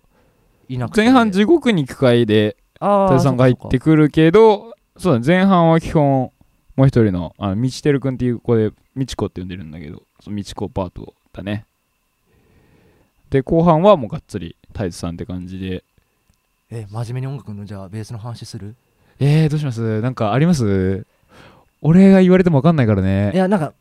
[0.93, 5.25] 前半地獄に行く回であータイさんが入ってくるけどそうだね。
[5.25, 6.31] 前半は基本
[6.75, 11.65] もう一人のあのみちてるくんっていう子でみちこって呼んでるんだけどそのみちこパートだね。
[13.29, 15.83] で後半はもうがっつりタイツさんって感じで。
[16.69, 18.75] え真面目に音楽のじゃあベースの話する？
[19.19, 20.01] えー、どうします？
[20.01, 21.05] なんかあります？
[21.81, 23.73] 俺が言われても分かんないからいねやなんか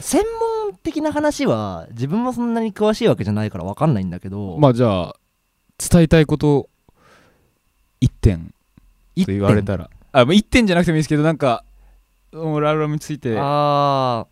[0.00, 0.22] 専
[0.66, 4.56] 門的な話は自分もそんなに詳しいわけじゃないから分かんないんだけど。
[4.58, 5.16] まあじゃあ
[5.78, 6.68] 伝えたいこと
[8.00, 8.54] 1点。
[9.16, 9.90] と言われたら。
[10.12, 11.64] あ1点じゃなくてもいいですけどなんか
[12.32, 13.36] 俺アルバムについて。
[13.38, 14.26] あ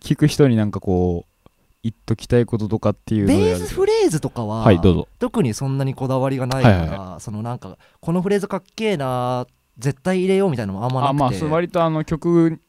[0.00, 1.50] 聞く人になんかこう
[1.82, 5.08] 言っときたいこととかっていうーベースフレーズとかは、はいどうぞ。
[5.18, 9.46] 特にそんなにこだわりがないから、はいはいそのなんかこのフレーズかっけえな
[9.78, 11.10] 絶対入れようみたいなのもあんまなくて。
[11.10, 12.60] あまあそれ割とあの曲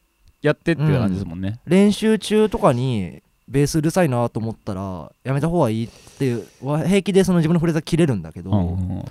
[0.42, 9.06] やってっていう感じですもんね、練習中とかにベースうるさいなと思ったらやめた方がいいっていうは平気でその自分のフレーズは切れるんだけど、うんうんうん。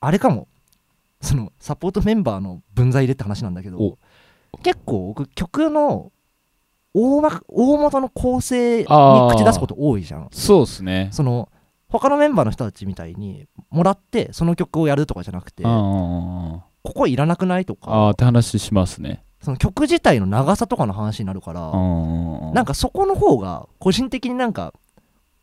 [0.00, 0.46] あれかも。
[1.22, 3.98] そのサポートメンバーの分際入れって話なんだけどお。
[4.62, 6.10] 結構僕曲の
[6.94, 10.28] 大ま大元の構成に口出すこと多いじゃん。
[10.32, 11.08] そうっすね。
[11.12, 11.48] その
[11.88, 19.24] 他のメンバーの人たちみたいにもらってその曲をやるとかじゃなくてここいらなくないとああかって話しますね。
[19.42, 24.74] その曲自体の長さとかの話になるからうんなんかそこの方が個人的になんか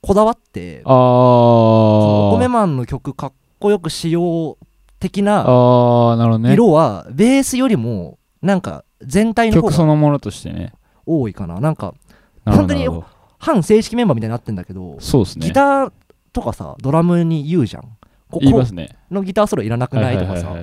[0.01, 4.65] こだわってあお米ーマンの曲かっこよくしよう
[4.99, 10.73] 的な色はベースよりもなんか全体の方曲そがのものとしてね
[11.07, 11.59] 多いかな。
[11.59, 11.95] なんか
[12.45, 12.87] 本当に
[13.39, 15.47] 反正式メンバーみたいになってんだけどそうですね。
[15.47, 15.93] ギター
[16.33, 17.83] とかさドラムに言うじゃん。
[18.29, 18.63] ここ
[19.09, 20.55] のギターソロいらなくないとかはいさ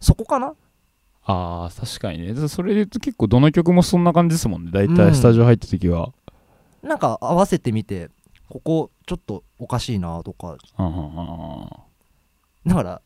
[0.00, 0.54] そこかな？
[1.24, 2.34] ああ確かにね。
[2.34, 4.70] でそれで言うと結構どの曲もそんな感じですもんね。
[4.72, 4.96] 大うん。
[4.96, 6.12] 体スタジオ入った時は、
[6.82, 8.08] なんか合わせてみて
[8.48, 10.56] ここちょっとおかしいなとか。
[10.78, 11.68] うんうんうんうん。
[12.66, 13.02] だから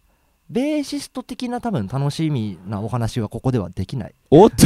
[0.50, 4.14] ベーシスト的な多分楽しみなお話はここではできない。
[4.30, 4.57] おっと。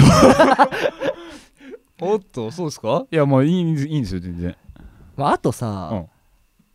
[2.00, 3.04] おっとそうですか？
[3.10, 4.56] いやもういいんですいいんですよ全然。
[5.16, 6.06] まあ、あとさ、うん。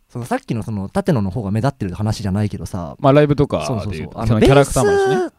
[0.08, 4.10] そのさっきのその舘野の方が目立ってる話じゃないけどさまあライブとかそうそうそう。
[4.14, 5.28] あのキャラクターもあるしね。
[5.28, 5.32] ス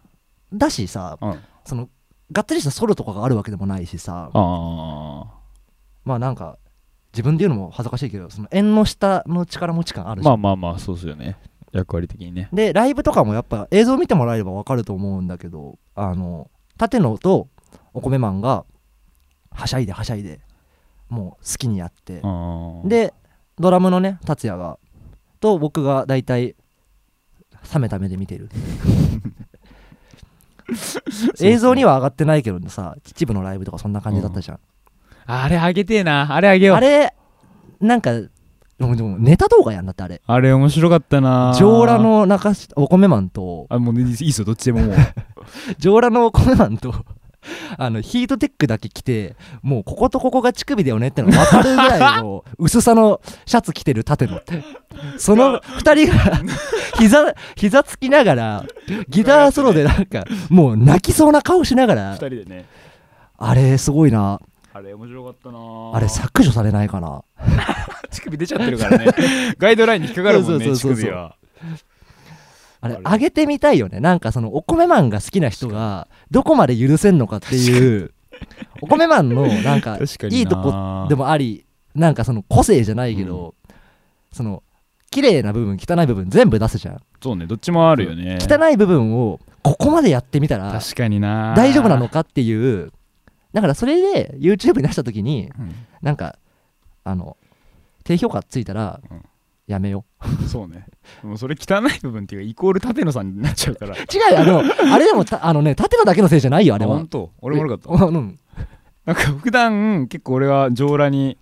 [0.53, 1.39] だしさうん。
[1.63, 1.89] その
[2.31, 5.25] がっつりしたソロとかがあるわけでもないしさあ
[6.03, 6.57] まあなんか
[7.13, 11.37] 自分で言うのも恥ずかしいけどその縁の下の力持ち感ああるじゃんまあまあまあそうですよね
[11.75, 12.49] 役割的にね。
[12.53, 17.47] でライブとかもやっぱ映像見てもらえれば分かると思うんだけどあの舘野と
[17.93, 18.65] お米マンが
[19.51, 20.39] はしゃいではしゃいで
[21.09, 22.21] もう好きにやって。
[22.85, 23.13] で
[23.57, 24.77] ドラムのね達也が
[25.39, 26.55] と僕が大体
[27.73, 28.49] 冷めた目で見てる。
[31.41, 34.59] 映像には上がってないけどさ秩父のライブとかそんな感じだったじゃん、
[35.25, 36.33] あれあげてえな。
[36.33, 36.77] あれあげよう。
[36.77, 37.13] あれ
[37.79, 38.11] なんか
[38.79, 40.21] でもでもネタ動画やんだってあれ。
[40.25, 41.55] あれ面白かったな。
[41.57, 44.95] 上裸の中しお米マンとあもういいっすよどっちでももう。
[45.79, 46.93] 上裸のお米マンと
[47.77, 54.41] あのヒートテックだけ着てもうこことここが乳首だよねってのが分かるぐらいの 薄さのシャツ着てる縦の。
[55.17, 56.41] その2人が
[56.97, 58.65] 膝膝つきながら
[59.09, 62.65] ギターソロでなんかもう泣きそうな顔しなが二ら人でね。
[63.37, 64.39] あれすごいな。
[64.73, 65.59] あれ面白かったな。
[65.93, 67.23] あれ削除されないかな
[68.15, 69.05] 乳首出ちゃってるからね。
[69.57, 70.95] ガイドラインに引っかかるもんねそうそうそうそう。
[70.95, 71.35] 乳首は。
[72.81, 73.99] あれ上げてみたいよね。
[73.99, 78.11] なんかそのお米マンが好きな人がどこまで許せんのかっていう
[78.81, 83.55] お米マンのなんかいいとこでもありなんかその個性じゃないけど、
[84.31, 84.61] その
[85.09, 87.01] 綺麗な部分汚い部分全部出すじゃん。
[87.23, 88.37] そうねどっちもあるよね。
[88.39, 91.55] 汚い部分をここまでやってみたら確かにな。
[91.55, 92.91] 大丈夫なのかっていう。
[93.53, 95.73] だからそれで YouTube に出した時にうん。
[96.01, 96.37] なんか
[97.03, 97.37] あの
[98.05, 99.21] 低評価ついたらうん。
[99.67, 100.05] やめよ
[100.47, 100.85] そうね。
[101.23, 103.93] でもそれ汚い部分っていうかイコール舘野さんになっちゃうから。
[103.93, 106.95] う 違うよあのあれでもたあのね縦のだけのせいじゃないよあれは。
[106.97, 107.31] 本当？
[107.41, 108.05] 俺も悪かった？
[108.05, 108.39] うん。
[109.05, 111.39] たなんか普段結構俺は上裸に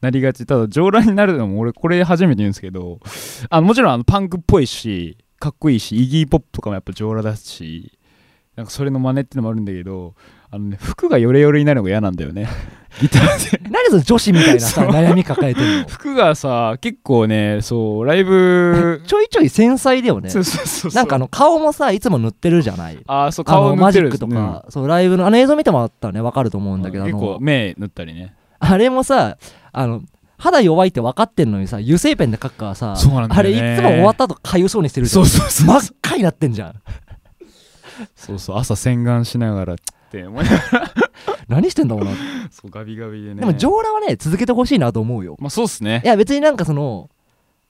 [0.00, 0.46] なりがち。
[0.46, 3.00] ただ上裸になるのも俺これ初めて言うんですけど
[3.50, 7.98] あのもちろんあのパンクっぽいしかっこいいしイギーポップとかもやっぱ上裸だし
[8.54, 10.14] なんかそれの真似ってのもあるんだけど
[10.50, 12.48] あのね服がヨレヨレになるのが嫌なんだよね
[13.70, 15.88] 何その女子みたいなさ悩み抱えてるの？
[15.88, 20.30] 服がさ結構ねそうライブ ちょいちょい繊細だよね。
[20.30, 22.98] そうそうそうなんかあの顔もさいつも塗ってるじゃない。
[23.06, 28.34] あーそうあのマジッ顔塗ってるクとか、そうライブのあの映像見てもらったらね分かると思うんだけど、あ結構の目塗ったりね。
[28.58, 29.36] あれもさ
[29.72, 30.02] あの
[30.38, 35.26] 肌弱いって分かってんのにさ油性ペンで描くからさそうなんだあれいつも終わった後かゆそうにしてるじゃん。
[35.26, 35.66] そうそうそう。
[35.66, 36.74] 真っ赤になってんじゃん。
[38.14, 40.90] そうそう朝洗顔しながらって思いながら。
[41.48, 42.10] 何してんだろうな、
[42.50, 43.40] そうガビガビでね。
[43.40, 45.36] でも上裸はね続けてほしいなと思うよ。
[45.40, 46.02] まあそうっすね。
[46.04, 47.08] いや別になんかその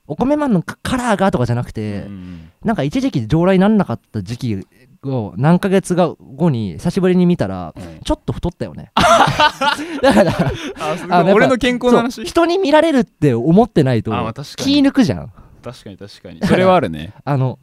[0.07, 4.67] お米マンのカカラーがとかじゃなくて、うんなんか一時期上裸になんなかった時期
[5.03, 7.99] を何ヶ月が後に久しぶりに見たらうん。
[8.03, 8.91] ちょっと太ったよね。
[10.01, 10.31] だから
[10.79, 11.13] あすごい。
[11.13, 12.25] あやっぱ俺の健康の話？
[12.25, 14.11] 人に見られるって思ってないと
[14.57, 14.87] 気に。
[14.87, 15.31] 抜くじゃん。
[15.63, 16.39] 確かに確かに。
[16.45, 17.13] それはあるね。
[17.23, 17.59] あの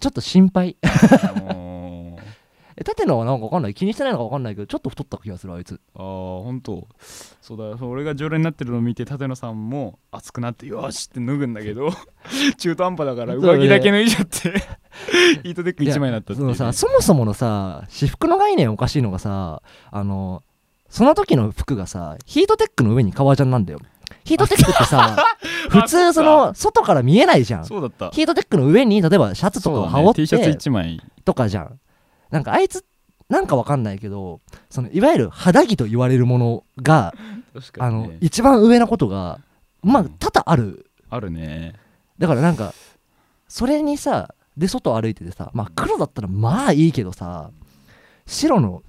[0.00, 0.76] ちょっと心配。
[1.36, 1.75] もう
[2.78, 3.74] え縦のはなんか分かんない。
[3.74, 5.80] 気にしてないのか分かんないけどちょっと太った気がするあいつ。
[5.94, 6.86] ああ本当
[7.40, 11.88] そうだ俺が常連になってるのを見て舘野さんも熱くなってよしって脱ぐんだけど
[12.58, 14.50] 中途半端だから上着だけ脱いじゃって
[15.42, 16.48] ヒートテック1枚になったっていう。
[16.48, 20.42] ねそのさそもそものさ私服の概念おかしいのがさあの
[20.90, 23.80] その時の服がさヒートテックの上に革ジャンなんだよ。
[24.24, 25.16] ヒートテックってさ
[25.70, 27.64] 普通その外から見えないじゃん。
[27.64, 28.10] そうだった。
[28.10, 31.00] ヒートテックの上に例えばシャツとかを羽織っ T シャツて1枚。
[31.24, 31.80] とかじゃん
[32.36, 32.84] なんかあいつ
[33.30, 37.14] なんかわかんないけどそのいわゆる肌着と言われるものが
[37.78, 39.40] あの一番上なことが
[39.82, 40.08] まあうん。
[40.18, 40.90] 多々ある。
[41.08, 41.74] あるね。
[42.18, 42.74] だからなんか
[43.48, 47.50] それにさで外歩いててさまあ黒だったらまあいいけどさ
[48.26, 48.82] 白の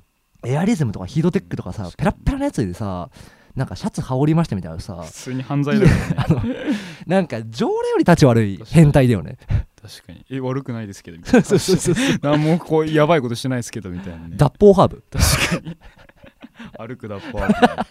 [0.45, 3.09] エアリズムとかヒートテックとかさペラッペラなやつでさ
[3.55, 5.03] なんかシャツ羽織りましたみたいなさ。
[5.03, 5.95] 普通に犯罪だよね。
[6.17, 6.41] あの
[7.07, 9.37] なんか条例より立ち悪い変態だよね
[9.81, 10.25] 確かに。
[10.29, 11.41] え悪くないですけどみたいな。
[11.45, 14.35] そうそうそう何もこうやばいことしてないですけどみたいなね。
[14.37, 15.03] 脱法ハーブ。
[15.11, 15.77] 確かに。
[16.87, 17.85] 歩くだっぽー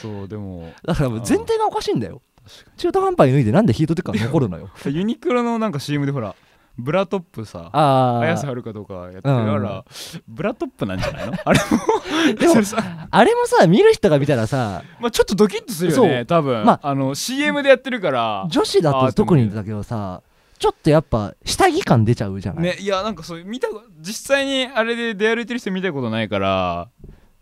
[0.00, 0.72] そうでも。
[0.84, 2.22] だからもう前提がおかしいんだよ。
[2.76, 4.70] 中途半端に脱いでなんでヒートテックが残るのよ。
[4.86, 6.34] に ユニクロのなんか CM でほら
[6.78, 7.78] ブラトップさあ
[8.16, 9.46] あ綾瀬はるかとかやってるうん。
[9.46, 9.84] から
[10.26, 11.34] ブラトップなんじゃないの？
[11.44, 12.34] あれも。
[12.34, 12.54] でも
[13.10, 16.64] あれもさ見る人が見たらさまあちょっとドキッとするよね多分。
[16.64, 18.46] まあの CM でやってるから。
[18.48, 20.22] 女子だと特にだけどさ
[20.62, 23.66] ちょっとやっぱ下着感出ちゃうじゃない、ねいやなんかそう見た
[23.98, 26.88] 実際にあれで出歩いてる人見たことないから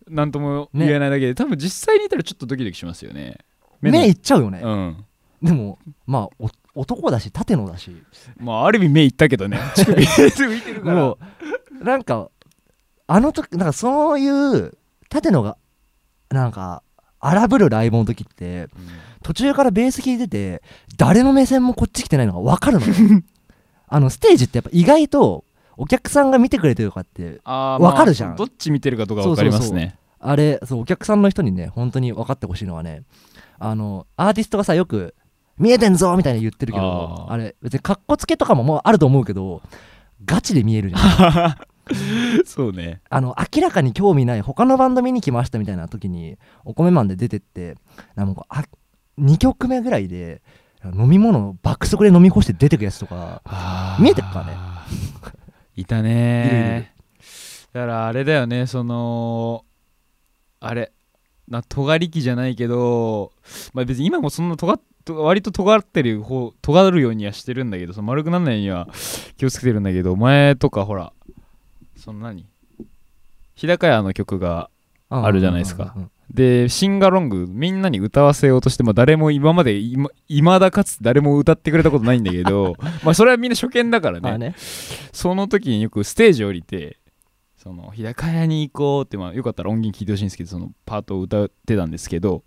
[0.08, 3.36] なんとも言えないだけで、多分実際にいたらちょっとドキドキしますよね。
[3.82, 5.04] 目のいっちゃうよね、うん。
[5.42, 7.94] でもまあお男だし縦のだし。
[8.38, 9.60] まあある意味目いったけどね。
[9.76, 10.96] 乳首浮いてるから。
[10.96, 11.18] も
[11.78, 12.30] うなんか
[13.06, 14.78] あの時なんかそういう
[15.10, 15.58] 縦のが
[16.30, 16.82] なんか
[17.20, 18.68] 荒ぶるライブの時ってうん。
[19.22, 20.62] 途中からベース弾いてて
[20.96, 22.94] 誰の目線もこっち来てないのが分かるのよ。
[23.86, 25.44] あのステージってやっぱ意外と
[25.76, 28.28] お客さんが見てくれてるかってあーわかるじゃん。
[28.30, 29.96] まあどっち見てるかとか分かりますね。
[30.20, 33.02] あれそうお客さんの人にね本当に分かってほしいのはね
[33.58, 35.14] あのアーティストがさよく
[35.58, 39.62] 見えてんぞみたいに言ってるけどあれ別にかっこつけとかももうあると思うけど
[40.24, 41.56] ガチで見えるじゃん
[42.46, 43.00] そうね。
[43.08, 47.76] あの明らかに興味ない他のバンド見に来ましたみたいな時にお米マンで出てって
[48.14, 48.64] なんかあ
[49.18, 50.42] 2曲目ぐらいで
[50.94, 53.42] 飲み物を爆速で飲み干して出てくやつとか
[54.00, 54.56] 見えてるかね。
[55.76, 56.94] いたね。
[57.72, 59.64] だからあれだよねその
[60.58, 60.92] あれ
[61.48, 63.32] な尖り気じゃないけど、
[63.72, 68.88] まあ、別に今もそんな尖っ割と尖ってる方尖るようにはしてるんだけどその丸くならないようには
[69.36, 71.12] 気をつけてるんだけど前とかほら
[72.00, 72.46] その何？
[73.54, 74.70] 日高屋の曲が
[75.10, 75.84] あるじゃないですか。
[75.84, 84.28] うんうんうんでシンガロングみんなに歌わせようとしても誰も今までいま未だかつて誰も歌ってくれたことないんだけど まあそれはみんな初見だからね。
[84.28, 84.54] まあね。
[85.12, 87.00] その時によくステージ降りて
[87.56, 92.44] その日高屋に行こうって、まあ、よかったら音源聞いてほしいんですけどそのパートを歌ってたんですけど、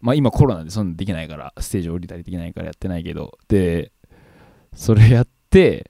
[0.00, 3.92] まあ、今コロナでそんなできないからステージ降りたりできないからやってないけどで
[4.72, 5.89] それやって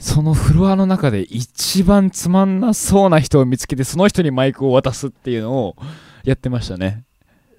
[0.00, 5.76] そのフロアの中で一番つまんなそうな人を見つけてその人にマイクを渡すっていうのを
[6.24, 7.04] やってましたね。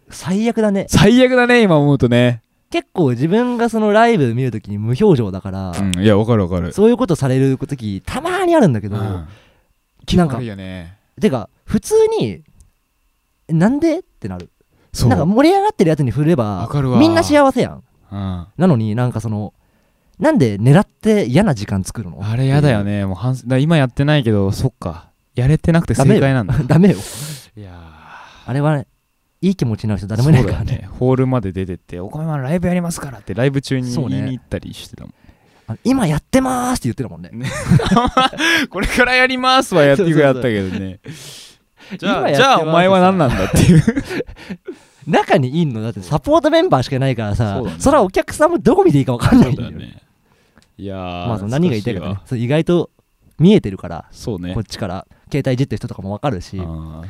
[0.09, 0.87] 最悪だね。
[0.89, 2.41] 最悪だね今思うとね。
[2.71, 6.73] 結構自分がそのライブ見るときに無表情だから、うんいやわかるわかる。
[6.73, 9.27] そういうことされるときたまーにあるんだけど、うん。
[10.15, 10.97] なんか悪いよね。
[11.19, 12.41] てか普通に
[13.49, 14.49] なんでってなる。
[14.93, 15.09] そう。
[15.09, 16.97] なんか盛り上がってるやつに振ればわかるわ。
[16.97, 17.83] みんな幸せやん。
[18.11, 18.47] うん。
[18.57, 19.53] なのになんかその
[20.21, 22.19] なんで狙って嫌な時間作るの？
[22.21, 23.05] あれやだよね。
[23.05, 25.09] もう反省だ今やってないけどそっか。
[25.35, 26.55] やれてなくて正解なんだ。
[26.67, 26.97] ダメよ。
[27.57, 27.71] いや
[28.45, 28.87] あれはね
[29.41, 30.73] いい気持ちになる人ー誰もいないからね。
[30.73, 30.89] ね。
[30.99, 35.13] ホールまで出てって「お米マンライブやりますから」ってライブ中に言いに行ったりしてたもん、
[35.67, 37.31] あ今やってまーすって言ってるもんね。
[38.69, 40.99] これからやりますはやってくれやったけどね。
[41.97, 43.83] じゃあじゃあお前は何なんだっていう。
[45.07, 45.81] 中にいんの？
[45.81, 47.73] だってサポートメンバーしかいないからさそね。
[47.79, 49.97] それはお客さんもどこ見ていいか分かんないんだよね
[50.81, 52.89] いやーまあその何が言いたいかねそう意外と
[53.37, 54.53] 見えてるからわそうね。
[54.53, 55.07] こっちから。
[55.31, 56.57] 携帯いじってる人とかも分かるし。
[56.57, 57.03] だかあ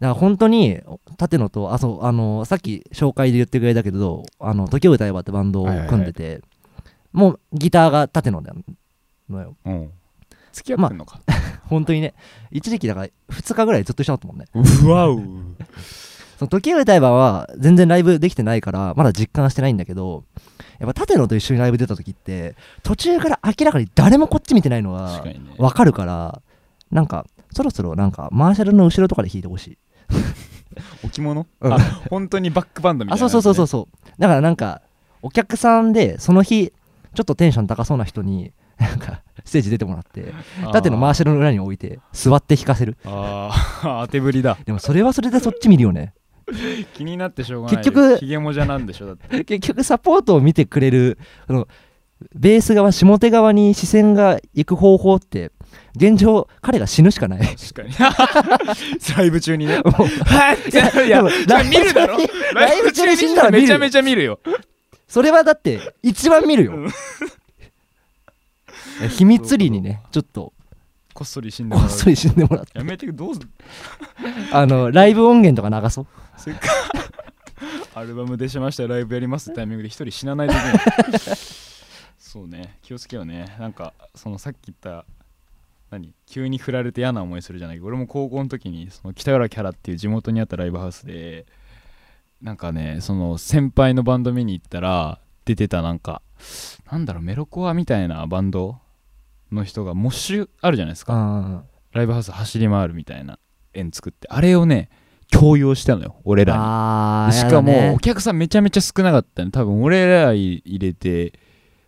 [0.00, 0.80] ら本当に
[1.20, 6.42] 立野とあそうあのさっき紹介で言ってくれたけどあの時を歌えばってバンドを組んでて
[7.12, 8.54] もうギターが立野だ
[9.28, 9.56] のよ。
[9.64, 9.90] ーうん。
[10.52, 11.20] 付き合ってんのか、
[11.68, 12.14] 本当にね。
[12.50, 14.44] 一時期だから2日ぐらいずっと一緒だったもんね。
[14.54, 15.20] うわ う
[16.38, 20.24] その時を歌えばは全然ライブできてないからまだ実感してないんだけど
[20.78, 25.54] やっぱ立野と一緒にライブ出た時って途中から明らかに誰もこっち見てないのが確かにね。
[25.58, 26.42] 分かるから
[26.90, 29.78] なんかそろそろなんかマーシャルの後ろとかで弾いてほしい。
[31.04, 31.72] 置物、うん。
[31.72, 31.78] あ
[32.10, 33.88] 本当にバックバンドみたいなね、あそうそうそうそう。
[33.88, 34.82] そうだからなんか
[35.22, 36.72] お客さんでその日
[37.14, 40.34] ちょっとテンション高そうな人になんかステージ出てもらって
[40.72, 42.96] 縦のマーシャルの裏に置いて座って弾かせる。
[43.04, 44.58] あー 当てぶりだ。
[44.64, 46.12] でもそれはそれでそっち見るよね
[46.94, 49.42] 気になってしょうがない結局ヒゲモジャなんでしょだって。
[49.44, 51.68] 結局サポートを見てくれるその
[52.34, 55.50] ベース側下手側に視線が行く方法って
[55.96, 57.40] 現状彼が死ぬしかない。
[57.40, 57.90] 確かに。
[59.16, 59.78] ライブ中にね。
[59.78, 59.92] もう
[60.24, 61.06] はい。
[61.06, 61.22] いや
[61.64, 62.16] 見るだろ？
[62.54, 63.64] ライブ中に死んだら見るよ。
[63.64, 64.38] めちゃめちゃ見るよ。
[65.08, 66.72] それはだって一番見るよ。
[66.72, 66.90] うん。
[69.08, 70.52] 秘密裏にねちょっと。
[71.12, 71.88] こっそり死んでもらう。
[71.88, 72.78] こっそり死んでもらって。
[72.78, 73.40] やめてどうす
[74.52, 76.06] あのライブ音源とか流そう
[76.36, 76.68] それか。
[77.94, 78.86] アルバム出しました。
[78.86, 81.20] ライブやりますタイミングで一人死なないといけない。
[82.18, 82.78] そうね。
[82.82, 83.56] 気をつけようね。
[83.58, 85.06] なんかそのさっき言った
[85.90, 86.12] 何？
[86.26, 87.76] 急に振られて嫌な思いするじゃない？
[87.76, 91.46] けど俺も高校の時にその北浦キャラっていう地元にあったライブハウスで
[92.42, 96.20] なんかねその先輩のバンド見に行ったら出てたなんか
[96.90, 98.80] なんだろうメロコアみたいなバンド
[99.52, 101.14] の人がモッシュあるじゃないですか。
[101.14, 101.62] うん
[101.92, 103.38] ライブハウス走り回るみたいな
[103.72, 104.88] 円作ってあれをね
[105.34, 107.34] 強要したのよ俺らに。
[107.34, 107.92] しかもね。
[107.96, 111.32] お客さんめちゃめちゃ少なかったね多分俺ら入れて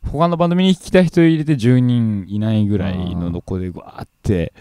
[0.02, 4.52] 他のバンド見に来た人入れて10人いないぐらいのとこでわーって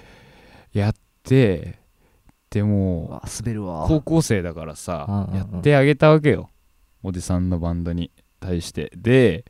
[0.73, 1.79] やって
[2.49, 3.86] でうもわ滑るわ。
[3.88, 6.49] 高校生だからさやってあげたわけよ。
[7.03, 8.91] おじさんのバンドに対して。
[8.95, 9.45] で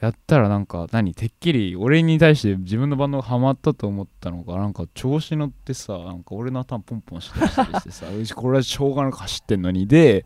[0.00, 1.14] やったらなんか何？
[1.14, 9.86] てっきり俺に対して自分のバンドがハマったと思ったのがなんか調子乗ってさなんか俺の頭ポンポンしてたりしてさ うちこれはしょうがなく走ってんのに。
[9.86, 10.24] で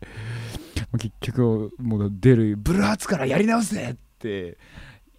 [0.97, 4.57] 結局もう出るブルーハーツからやり直せって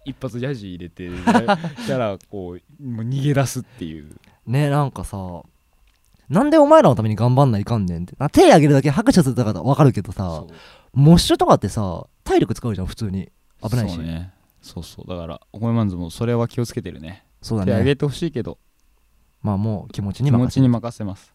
[0.05, 4.15] 一発ヤジ入れてしたらこうもう逃げ出すっていう。
[4.47, 5.17] ねなんかさ
[6.29, 8.15] なんでお前らのために頑張んないかんねんって。
[8.17, 10.45] な手挙げるだけ拍手するだから分かるけどさ
[10.93, 13.29] モッシュとかってさ体力使うじゃん普通に。
[13.61, 13.97] 危ないし。
[13.99, 14.33] ね
[14.67, 15.09] そうそう。
[15.09, 17.25] だからお米マンズもそれは気をつけてるね。
[17.41, 17.71] そうだね。
[17.71, 18.57] 手上げてほしいけど。
[19.41, 21.33] まあもう気持ち気に任せ持ちに任せます。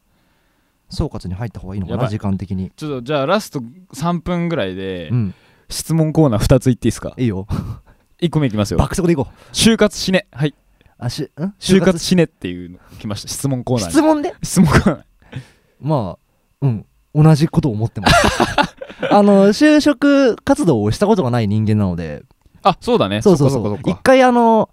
[0.91, 2.11] 総括に入った方がいいのかやばない。
[2.11, 2.70] 時間的に。
[2.76, 3.61] ちょっとじゃあラスト
[3.95, 5.35] 3分ぐらいでうん。
[5.70, 7.14] 質問コーナー2つ言っていいですか？
[7.16, 7.47] いいよ。
[8.20, 8.78] 1個目いきますよ。
[8.78, 9.53] 爆速でいこう。
[9.55, 10.26] 就活しね。
[10.33, 10.55] はい。
[10.99, 11.45] あしん？
[11.59, 13.28] 就活しねっていうの来ました。
[13.28, 13.93] 質問コーナーに。
[13.93, 14.35] 質問で？
[14.43, 15.05] 質問コーナー
[15.80, 16.87] まあうん。
[17.14, 18.14] 同じことを思ってます。
[19.11, 22.22] あの就職活動をしたことがない人間なので
[22.63, 23.23] あそうだね。
[23.23, 23.79] そうそうそう。
[23.87, 24.71] 一回あの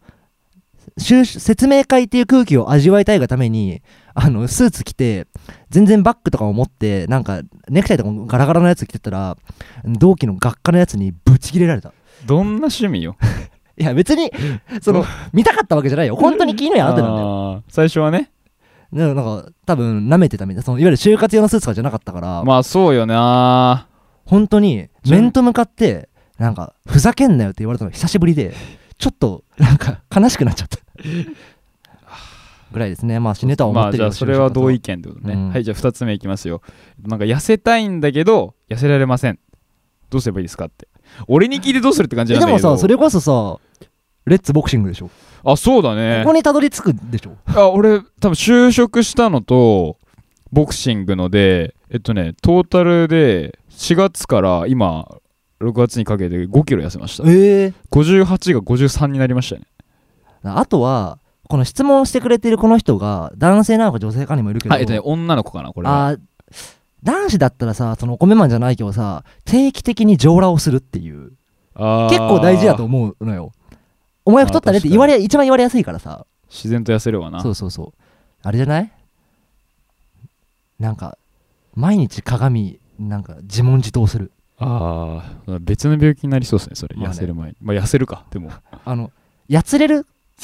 [0.97, 3.81] 就説明会っていう空気を味わいたいがために
[4.13, 5.27] あのスーツ着て
[5.69, 9.37] 全然バッグとかを持ってなんかネクタイとかもガラガラのやつ着てたら
[9.85, 11.93] 同期の学科のやつにブチ切れられた。
[12.25, 13.15] どんな趣味よ？
[13.77, 14.29] いや別に
[14.81, 16.15] その見たかったわけじゃないよ。
[16.17, 17.63] 本当に気になってたんだよ。
[17.69, 18.29] 最初はね。
[18.91, 20.63] なんか多分舐めてたみたいな。
[20.63, 23.87] そのいわゆる就活用のスーツとかじゃなかったから、まあそうよな。
[24.25, 26.09] 本当に面と向かって
[26.39, 28.53] なんかふざけんなよって言われたのが久しぶりで
[28.97, 30.79] ちょっとなんか悲しくなっちゃった。
[32.71, 33.19] ぐらいですね。
[33.19, 35.49] まあ死ねとは思まあってるよじゃあそれは同意就見ってことね、うん。
[35.49, 36.61] はいじゃあ2つ目いきますよ。
[37.01, 39.39] なんか痩せたいんだけど痩せられません。
[40.09, 40.87] どうすればいいですかって。
[41.27, 42.67] 俺に聞いてどうするって感じ活なんだけど。
[42.67, 43.57] えでもさそれこそさ
[44.25, 45.09] レッツボクシングでしょ、
[45.43, 46.21] あそうだね。
[46.23, 47.35] ここにたどり着くでしょ？
[47.47, 49.97] あ俺多分就職したのと
[50.51, 55.07] ボクシングのでえっとねトータルで4月から今
[55.59, 57.23] 6月にかけて5キロ痩せました。
[57.29, 59.63] ええ58が53になりましたね。
[60.43, 66.07] あとはこの質問してくれてるこの人が男性なのか女性かにもいるけど、あえっとね女の子かなこれは。
[66.09, 66.19] あー
[67.01, 71.31] 男子だったらさそのお米マンじゃないけどさ定期的に上裸をするっていう。
[71.75, 73.53] 結構大事だと思うのよ。
[74.25, 76.25] お前太ったねって言われ一番言われやすいからさ。
[76.49, 77.41] 自然と痩せるわな。
[77.41, 78.01] そうそうそう。
[78.43, 78.91] あれじゃない？
[80.77, 81.17] なんか
[81.73, 87.13] 毎日鏡なんか自問自答するああ別の病気になりそうですねそれ、まあね。
[87.15, 87.55] 痩せる前に。
[87.61, 88.51] まあ痩せるかでも。
[88.85, 89.11] あの
[89.47, 90.05] やつれる？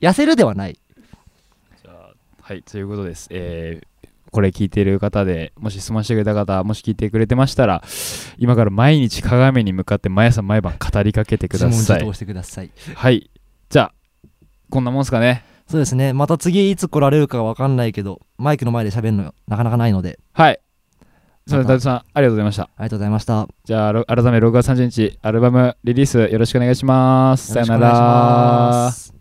[0.00, 0.78] 痩せるではない。
[2.42, 3.28] はいということです。
[3.30, 3.86] えー
[4.32, 7.82] これ聞いている方でもし質問してくれた方もし聞いてくれてましたら
[8.36, 11.86] 今から毎日鏡に向かって毎朝毎晩語りかけてく自ださい。
[11.86, 12.70] 問自答してください。
[12.96, 13.30] はい。
[13.70, 13.94] じゃあ
[14.68, 15.42] こんなもんすかね。
[15.66, 16.12] そうですね。
[16.12, 20.18] また次いつ来られるかわかんないけどマイクの前で喋るのなかなかないので。
[20.34, 20.60] はい
[21.48, 22.62] それでは伊また達さんありがとうございました。
[22.62, 23.48] ありがとうございました。
[23.64, 27.52] じゃあろ改め6月30日アルバムリリースよろしくお願いします。
[27.52, 28.90] さよなら。
[28.90, 29.15] す